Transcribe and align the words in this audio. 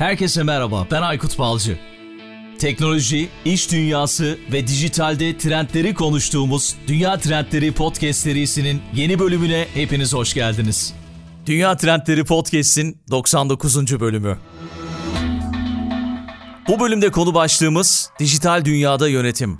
Herkese 0.00 0.42
merhaba, 0.42 0.86
ben 0.90 1.02
Aykut 1.02 1.38
Balcı. 1.38 1.78
Teknoloji, 2.58 3.28
iş 3.44 3.72
dünyası 3.72 4.38
ve 4.52 4.66
dijitalde 4.66 5.38
trendleri 5.38 5.94
konuştuğumuz 5.94 6.76
Dünya 6.86 7.18
Trendleri 7.18 7.72
Podcast 7.72 8.20
serisinin 8.20 8.82
yeni 8.94 9.18
bölümüne 9.18 9.66
hepiniz 9.74 10.14
hoş 10.14 10.34
geldiniz. 10.34 10.94
Dünya 11.46 11.76
Trendleri 11.76 12.24
Podcast'in 12.24 12.98
99. 13.10 14.00
bölümü. 14.00 14.38
Bu 16.68 16.80
bölümde 16.80 17.10
konu 17.10 17.34
başlığımız 17.34 18.10
dijital 18.18 18.64
dünyada 18.64 19.08
yönetim. 19.08 19.58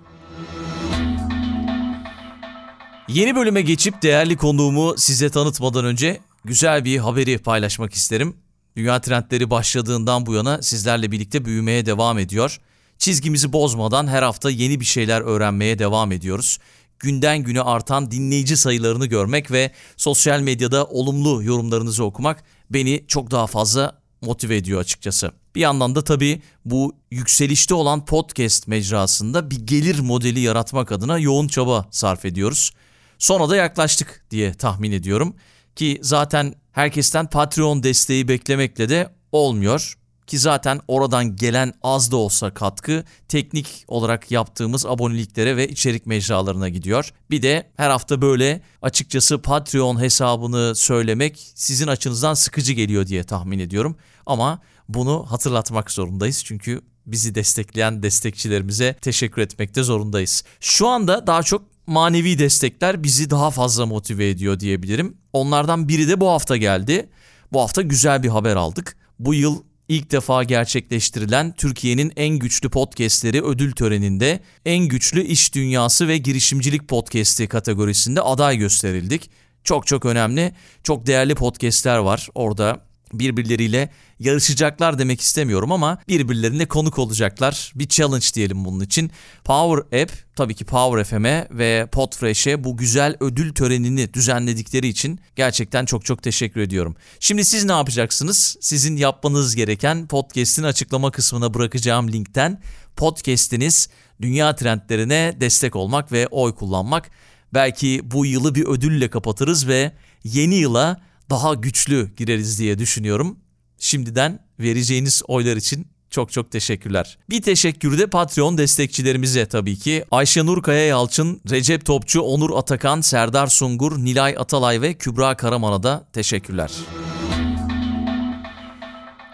Yeni 3.09 3.36
bölüme 3.36 3.62
geçip 3.62 4.02
değerli 4.02 4.36
konuğumu 4.36 4.95
size 4.96 5.30
tanıtmadan 5.30 5.84
önce 5.84 6.20
güzel 6.45 6.84
bir 6.84 6.98
haberi 6.98 7.38
paylaşmak 7.38 7.95
isterim. 7.95 8.36
Dünya 8.77 9.00
trendleri 9.00 9.50
başladığından 9.50 10.27
bu 10.27 10.34
yana 10.34 10.62
sizlerle 10.62 11.12
birlikte 11.12 11.45
büyümeye 11.45 11.86
devam 11.86 12.18
ediyor. 12.18 12.61
Çizgimizi 12.99 13.53
bozmadan 13.53 14.07
her 14.07 14.22
hafta 14.22 14.50
yeni 14.50 14.81
bir 14.81 14.85
şeyler 14.85 15.21
öğrenmeye 15.21 15.79
devam 15.79 16.12
ediyoruz. 16.12 16.58
Günden 16.98 17.39
güne 17.43 17.61
artan 17.61 18.11
dinleyici 18.11 18.57
sayılarını 18.57 19.07
görmek 19.07 19.50
ve 19.50 19.71
sosyal 19.96 20.40
medyada 20.40 20.85
olumlu 20.85 21.43
yorumlarınızı 21.43 22.04
okumak 22.04 22.45
beni 22.71 23.04
çok 23.09 23.31
daha 23.31 23.46
fazla 23.46 24.00
motive 24.21 24.57
ediyor 24.57 24.81
açıkçası. 24.81 25.32
Bir 25.54 25.61
yandan 25.61 25.95
da 25.95 26.04
tabii 26.04 26.43
bu 26.64 26.95
yükselişte 27.11 27.75
olan 27.75 28.04
podcast 28.04 28.68
mecrasında 28.68 29.50
bir 29.50 29.67
gelir 29.67 29.98
modeli 29.98 30.40
yaratmak 30.40 30.93
adına 30.93 31.18
yoğun 31.18 31.48
çaba 31.48 31.89
sarf 31.90 32.25
ediyoruz. 32.25 32.70
Sona 33.19 33.48
da 33.48 33.56
yaklaştık 33.56 34.25
diye 34.31 34.55
tahmin 34.55 34.92
ediyorum 34.92 35.34
ki 35.77 35.98
zaten 36.03 36.55
herkesten 36.73 37.27
Patreon 37.27 37.83
desteği 37.83 38.29
beklemekle 38.29 38.89
de 38.89 39.15
olmuyor. 39.33 39.95
Ki 40.27 40.39
zaten 40.39 40.81
oradan 40.89 41.37
gelen 41.37 41.75
az 41.83 42.11
da 42.11 42.17
olsa 42.17 42.55
katkı 42.55 43.05
teknik 43.29 43.85
olarak 43.89 44.31
yaptığımız 44.31 44.87
aboneliklere 44.87 45.57
ve 45.57 45.69
içerik 45.69 46.07
mecralarına 46.07 46.69
gidiyor. 46.69 47.12
Bir 47.31 47.43
de 47.43 47.71
her 47.77 47.91
hafta 47.91 48.23
böyle 48.23 48.62
açıkçası 48.83 49.43
Patreon 49.43 50.01
hesabını 50.01 50.75
söylemek 50.75 51.53
sizin 51.55 51.87
açınızdan 51.87 52.35
sıkıcı 52.35 52.73
geliyor 52.73 53.07
diye 53.07 53.25
tahmin 53.25 53.59
ediyorum. 53.59 53.97
Ama 54.27 54.61
bunu 54.89 55.27
hatırlatmak 55.29 55.91
zorundayız 55.91 56.45
çünkü 56.45 56.81
bizi 57.07 57.34
destekleyen 57.34 58.03
destekçilerimize 58.03 58.97
teşekkür 59.01 59.43
etmekte 59.43 59.83
zorundayız. 59.83 60.45
Şu 60.61 60.89
anda 60.89 61.27
daha 61.27 61.43
çok 61.43 61.62
manevi 61.91 62.39
destekler 62.39 63.03
bizi 63.03 63.31
daha 63.31 63.51
fazla 63.51 63.87
motive 63.87 64.29
ediyor 64.29 64.61
diyebilirim. 64.61 65.17
Onlardan 65.33 65.89
biri 65.89 66.09
de 66.09 66.21
bu 66.21 66.29
hafta 66.29 66.57
geldi. 66.57 67.09
Bu 67.53 67.61
hafta 67.61 67.83
güzel 67.83 68.23
bir 68.23 68.29
haber 68.29 68.57
aldık. 68.57 68.97
Bu 69.19 69.35
yıl 69.35 69.63
ilk 69.89 70.11
defa 70.11 70.45
gerçekleştirilen 70.45 71.53
Türkiye'nin 71.53 72.13
en 72.17 72.39
güçlü 72.39 72.69
podcastleri 72.71 73.43
ödül 73.45 73.73
töreninde 73.73 74.41
en 74.65 74.85
güçlü 74.85 75.23
iş 75.23 75.55
dünyası 75.55 76.09
ve 76.09 76.19
girişimcilik 76.19 76.89
podcast'i 76.89 77.49
kategorisinde 77.49 78.21
aday 78.21 78.57
gösterildik. 78.57 79.31
Çok 79.65 79.87
çok 79.87 80.05
önemli, 80.05 80.55
çok 80.83 81.07
değerli 81.07 81.35
podcastler 81.35 81.99
var 81.99 82.29
orada 82.35 82.90
birbirleriyle 83.12 83.91
yarışacaklar 84.19 84.98
demek 84.98 85.20
istemiyorum 85.20 85.72
ama 85.72 85.98
birbirlerine 86.08 86.66
konuk 86.66 86.98
olacaklar. 86.98 87.72
Bir 87.75 87.89
challenge 87.89 88.27
diyelim 88.34 88.64
bunun 88.64 88.80
için. 88.80 89.11
Power 89.44 90.03
App 90.03 90.12
tabii 90.36 90.55
ki 90.55 90.64
Power 90.64 91.05
FM'e 91.05 91.48
ve 91.50 91.88
Podfresh'e 91.92 92.64
bu 92.64 92.77
güzel 92.77 93.16
ödül 93.20 93.55
törenini 93.55 94.14
düzenledikleri 94.14 94.88
için 94.88 95.20
gerçekten 95.36 95.84
çok 95.84 96.05
çok 96.05 96.22
teşekkür 96.22 96.61
ediyorum. 96.61 96.97
Şimdi 97.20 97.44
siz 97.44 97.64
ne 97.64 97.72
yapacaksınız? 97.72 98.56
Sizin 98.61 98.97
yapmanız 98.97 99.56
gereken 99.56 100.06
podcast'in 100.06 100.62
açıklama 100.62 101.11
kısmına 101.11 101.55
bırakacağım 101.55 102.12
linkten 102.12 102.61
podcast'iniz 102.97 103.88
dünya 104.20 104.55
trendlerine 104.55 105.36
destek 105.41 105.77
olmak 105.77 106.12
ve 106.12 106.27
oy 106.31 106.55
kullanmak. 106.55 107.11
Belki 107.54 108.00
bu 108.04 108.26
yılı 108.26 108.54
bir 108.54 108.66
ödülle 108.66 109.10
kapatırız 109.10 109.69
ve 109.69 109.93
yeni 110.25 110.54
yıla 110.54 111.00
daha 111.31 111.55
güçlü 111.55 112.11
gireriz 112.17 112.59
diye 112.59 112.79
düşünüyorum. 112.79 113.39
Şimdiden 113.79 114.39
vereceğiniz 114.61 115.23
oylar 115.29 115.57
için 115.57 115.87
çok 116.11 116.33
çok 116.33 116.51
teşekkürler. 116.51 117.19
Bir 117.31 117.43
teşekkür 117.43 117.99
de 117.99 118.07
Patreon 118.07 118.59
destekçilerimize 118.59 119.47
tabii 119.47 119.77
ki. 119.77 120.05
Ayşe 120.11 120.47
Nur 120.47 120.63
Kaya 120.63 120.87
Yalçın, 120.87 121.41
Recep 121.51 121.85
Topçu, 121.87 122.21
Onur 122.21 122.59
Atakan, 122.59 123.01
Serdar 123.01 123.47
Sungur, 123.47 123.99
Nilay 123.99 124.35
Atalay 124.39 124.81
ve 124.83 124.95
Kübra 124.95 125.37
Karaman'a 125.37 125.83
da 125.83 126.09
teşekkürler. 126.13 126.71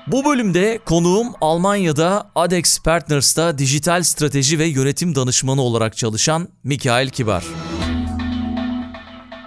Bu 0.06 0.24
bölümde 0.24 0.78
konuğum 0.84 1.32
Almanya'da 1.40 2.30
Adex 2.34 2.78
Partners'ta 2.78 3.58
dijital 3.58 4.02
strateji 4.02 4.58
ve 4.58 4.66
yönetim 4.66 5.14
danışmanı 5.14 5.62
olarak 5.62 5.96
çalışan 5.96 6.48
Mikail 6.64 7.08
Kibar. 7.08 7.44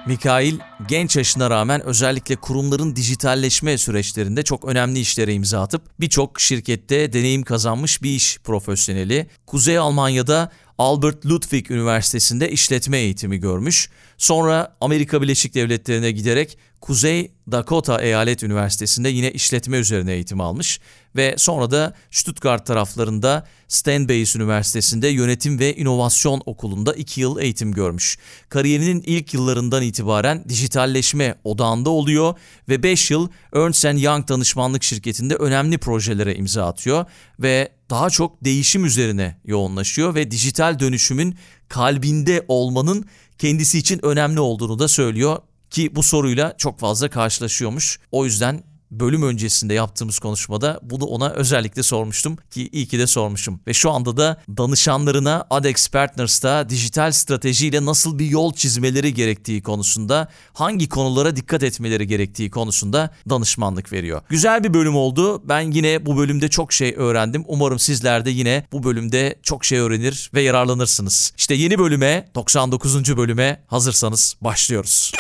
Mikail 0.10 0.56
genç 0.88 1.16
yaşına 1.16 1.50
rağmen 1.50 1.82
özellikle 1.86 2.36
kurumların 2.36 2.96
dijitalleşme 2.96 3.78
süreçlerinde 3.78 4.44
çok 4.44 4.66
önemli 4.66 5.00
işlere 5.00 5.34
imza 5.34 5.62
atıp 5.62 5.82
birçok 6.00 6.40
şirkette 6.40 7.14
deneyim 7.14 7.44
kazanmış 7.44 8.04
bir 8.04 8.10
iş 8.10 8.40
profesyoneli. 8.44 9.28
Kuzey 9.46 9.78
Almanya'da 9.78 10.52
Albert 10.78 11.26
Ludwig 11.26 11.72
Üniversitesi'nde 11.72 12.52
işletme 12.52 12.98
eğitimi 12.98 13.38
görmüş. 13.38 13.90
Sonra 14.18 14.78
Amerika 14.82 15.22
Birleşik 15.22 15.56
Devletleri'ne 15.56 16.12
giderek 16.12 16.58
Kuzey 16.82 17.32
Dakota 17.52 18.02
Eyalet 18.02 18.44
Üniversitesi'nde 18.44 19.10
yine 19.10 19.32
işletme 19.32 19.78
üzerine 19.78 20.14
eğitim 20.14 20.42
almış 20.42 20.80
ve 21.16 21.36
sonra 21.38 21.72
da 21.72 21.94
Stuttgart 22.12 22.66
taraflarında 22.66 23.48
Stanbase 23.68 24.40
Üniversitesi'nde 24.40 25.08
Yönetim 25.08 25.60
ve 25.60 25.76
İnovasyon 25.76 26.42
Okulu'nda 26.46 26.94
2 26.94 27.22
yıl 27.22 27.40
eğitim 27.40 27.72
görmüş. 27.72 28.18
Kariyerinin 28.50 29.04
ilk 29.06 29.34
yıllarından 29.34 29.84
itibaren 29.84 30.46
dijitalleşme 30.50 31.36
odağında 31.44 31.90
oluyor 31.90 32.34
ve 32.70 32.84
5 32.84 33.12
yıl 33.12 33.30
Ernst 33.54 33.86
Young 33.86 34.28
danışmanlık 34.28 34.84
şirketinde 34.84 35.36
önemli 35.36 35.78
projelere 35.78 36.36
imza 36.36 36.68
atıyor 36.68 37.06
ve 37.40 37.72
daha 37.90 38.10
çok 38.10 38.44
değişim 38.44 38.86
üzerine 38.86 39.38
yoğunlaşıyor 39.46 40.16
ve 40.16 40.32
dijital 40.32 40.80
dönüşümün 40.80 41.36
kalbinde 41.68 42.46
olmanın 42.48 43.06
kendisi 43.38 43.78
için 43.78 44.06
önemli 44.06 44.40
olduğunu 44.40 44.80
da 44.80 44.88
söylüyor 44.88 45.38
ki 45.70 45.96
bu 45.96 46.04
soruyla 46.04 46.56
çok 46.58 46.80
fazla 46.80 47.10
karşılaşıyormuş. 47.10 48.00
O 48.12 48.26
yüzden 48.26 48.64
bölüm 48.92 49.24
öncesinde 49.24 49.74
yaptığımız 49.74 50.20
konuşmada 50.20 50.80
bunu 50.84 51.06
ona 51.06 51.30
özellikle 51.30 51.84
sormuştum 51.84 52.38
ki 52.52 52.70
iyi 52.72 52.88
ki 52.88 53.00
de 53.00 53.08
sormuşum. 53.08 53.60
Ve 53.68 53.74
şu 53.74 53.92
anda 53.92 54.18
da 54.18 54.42
danışanlarına 54.58 55.48
Adex 55.50 55.90
Partners'ta 55.90 56.70
dijital 56.70 57.12
stratejiyle 57.12 57.86
nasıl 57.86 58.20
bir 58.20 58.26
yol 58.26 58.54
çizmeleri 58.54 59.14
gerektiği 59.14 59.64
konusunda, 59.64 60.28
hangi 60.54 60.90
konulara 60.90 61.36
dikkat 61.36 61.64
etmeleri 61.64 62.08
gerektiği 62.08 62.50
konusunda 62.50 63.10
danışmanlık 63.30 63.94
veriyor. 63.94 64.22
Güzel 64.30 64.64
bir 64.64 64.74
bölüm 64.74 64.96
oldu. 64.96 65.50
Ben 65.50 65.72
yine 65.72 66.06
bu 66.06 66.18
bölümde 66.18 66.50
çok 66.50 66.74
şey 66.74 66.94
öğrendim. 66.98 67.44
Umarım 67.48 67.80
sizler 67.80 68.26
de 68.26 68.30
yine 68.30 68.68
bu 68.72 68.84
bölümde 68.84 69.40
çok 69.44 69.66
şey 69.66 69.80
öğrenir 69.80 70.32
ve 70.34 70.42
yararlanırsınız. 70.42 71.34
İşte 71.38 71.54
yeni 71.54 71.80
bölüme, 71.80 72.30
99. 72.36 73.18
bölüme 73.18 73.64
hazırsanız 73.68 74.36
başlıyoruz. 74.42 75.12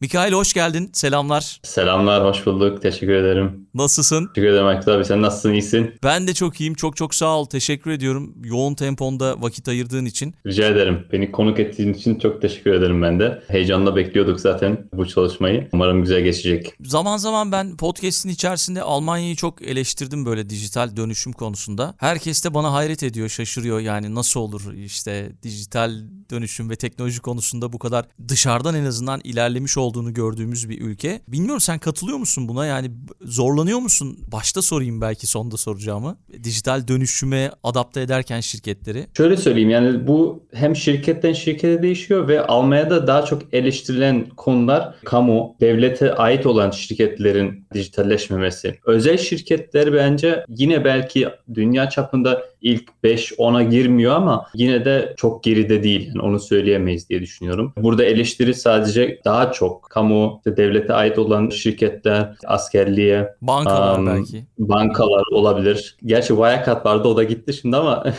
Mikail 0.00 0.32
hoş 0.32 0.52
geldin. 0.52 0.90
Selamlar. 0.92 1.60
Selamlar, 1.62 2.24
hoş 2.24 2.46
bulduk. 2.46 2.82
Teşekkür 2.82 3.12
ederim. 3.12 3.66
Nasılsın? 3.74 4.30
Teşekkür 4.34 4.52
ederim 4.52 4.66
Aykut 4.66 4.88
abi. 4.88 5.04
Sen 5.04 5.22
nasılsın, 5.22 5.52
iyisin? 5.52 5.94
Ben 6.02 6.26
de 6.26 6.34
çok 6.34 6.60
iyiyim. 6.60 6.74
Çok 6.74 6.96
çok 6.96 7.14
sağ 7.14 7.38
ol. 7.38 7.44
Teşekkür 7.44 7.90
ediyorum. 7.90 8.34
Yoğun 8.44 8.74
temponda 8.74 9.42
vakit 9.42 9.68
ayırdığın 9.68 10.04
için. 10.04 10.34
Rica 10.46 10.66
ederim. 10.66 11.06
Beni 11.12 11.32
konuk 11.32 11.60
ettiğin 11.60 11.94
için 11.94 12.18
çok 12.18 12.42
teşekkür 12.42 12.72
ederim 12.72 13.02
ben 13.02 13.20
de. 13.20 13.42
Heyecanla 13.48 13.96
bekliyorduk 13.96 14.40
zaten 14.40 14.88
bu 14.94 15.08
çalışmayı. 15.08 15.68
Umarım 15.72 16.02
güzel 16.02 16.20
geçecek. 16.20 16.74
Zaman 16.80 17.16
zaman 17.16 17.52
ben 17.52 17.76
podcast'in 17.76 18.28
içerisinde 18.28 18.82
Almanya'yı 18.82 19.36
çok 19.36 19.62
eleştirdim 19.62 20.26
böyle 20.26 20.50
dijital 20.50 20.96
dönüşüm 20.96 21.32
konusunda. 21.32 21.94
Herkes 21.98 22.44
de 22.44 22.54
bana 22.54 22.72
hayret 22.72 23.02
ediyor, 23.02 23.28
şaşırıyor. 23.28 23.80
Yani 23.80 24.14
nasıl 24.14 24.40
olur 24.40 24.72
işte 24.72 25.32
dijital 25.42 25.92
dönüşüm 26.30 26.70
ve 26.70 26.76
teknoloji 26.76 27.20
konusunda 27.20 27.72
bu 27.72 27.78
kadar 27.78 28.04
dışarıdan 28.28 28.74
en 28.74 28.84
azından 28.84 29.20
ilerlemiş 29.58 29.78
olduğunu 29.78 30.14
gördüğümüz 30.14 30.68
bir 30.68 30.80
ülke. 30.80 31.20
Bilmiyorum 31.28 31.60
sen 31.60 31.78
katılıyor 31.78 32.18
musun 32.18 32.48
buna? 32.48 32.66
Yani 32.66 32.90
zorlanıyor 33.22 33.78
musun? 33.78 34.18
Başta 34.32 34.62
sorayım 34.62 35.00
belki 35.00 35.26
sonda 35.26 35.56
soracağımı. 35.56 36.16
Dijital 36.44 36.88
dönüşüme 36.88 37.50
adapte 37.62 38.00
ederken 38.00 38.40
şirketleri. 38.40 39.06
Şöyle 39.16 39.36
söyleyeyim 39.36 39.70
yani 39.70 40.06
bu 40.06 40.42
hem 40.52 40.76
şirketten 40.76 41.32
şirkete 41.32 41.82
değişiyor 41.82 42.28
ve 42.28 42.46
Almanya'da 42.46 43.06
daha 43.06 43.24
çok 43.24 43.54
eleştirilen 43.54 44.28
konular 44.36 44.94
kamu, 45.04 45.56
devlete 45.60 46.14
ait 46.14 46.46
olan 46.46 46.70
şirketlerin 46.70 47.66
dijitalleşmemesi. 47.74 48.78
Özel 48.86 49.18
şirketler 49.18 49.92
bence 49.92 50.44
yine 50.48 50.84
belki 50.84 51.28
dünya 51.54 51.88
çapında 51.88 52.42
ilk 52.62 52.88
5-10'a 53.04 53.62
girmiyor 53.62 54.14
ama 54.14 54.46
yine 54.54 54.84
de 54.84 55.14
çok 55.16 55.42
geride 55.44 55.82
değil. 55.82 56.08
Yani 56.08 56.20
onu 56.20 56.40
söyleyemeyiz 56.40 57.08
diye 57.08 57.20
düşünüyorum. 57.20 57.72
Burada 57.76 58.04
eleştiri 58.04 58.54
sadece 58.54 59.20
daha 59.24 59.52
çok 59.52 59.90
kamu, 59.90 60.36
işte 60.38 60.56
devlete 60.56 60.94
ait 60.94 61.18
olan 61.18 61.50
şirketler, 61.50 62.36
askerliğe, 62.46 63.34
bankalar 63.40 63.98
um, 63.98 64.06
belki. 64.06 64.44
Bankalar 64.58 65.24
olabilir. 65.32 65.96
Gerçi 66.04 66.28
Wirecard 66.28 66.84
vardı 66.84 67.08
o 67.08 67.16
da 67.16 67.24
gitti 67.24 67.52
şimdi 67.52 67.76
ama 67.76 68.04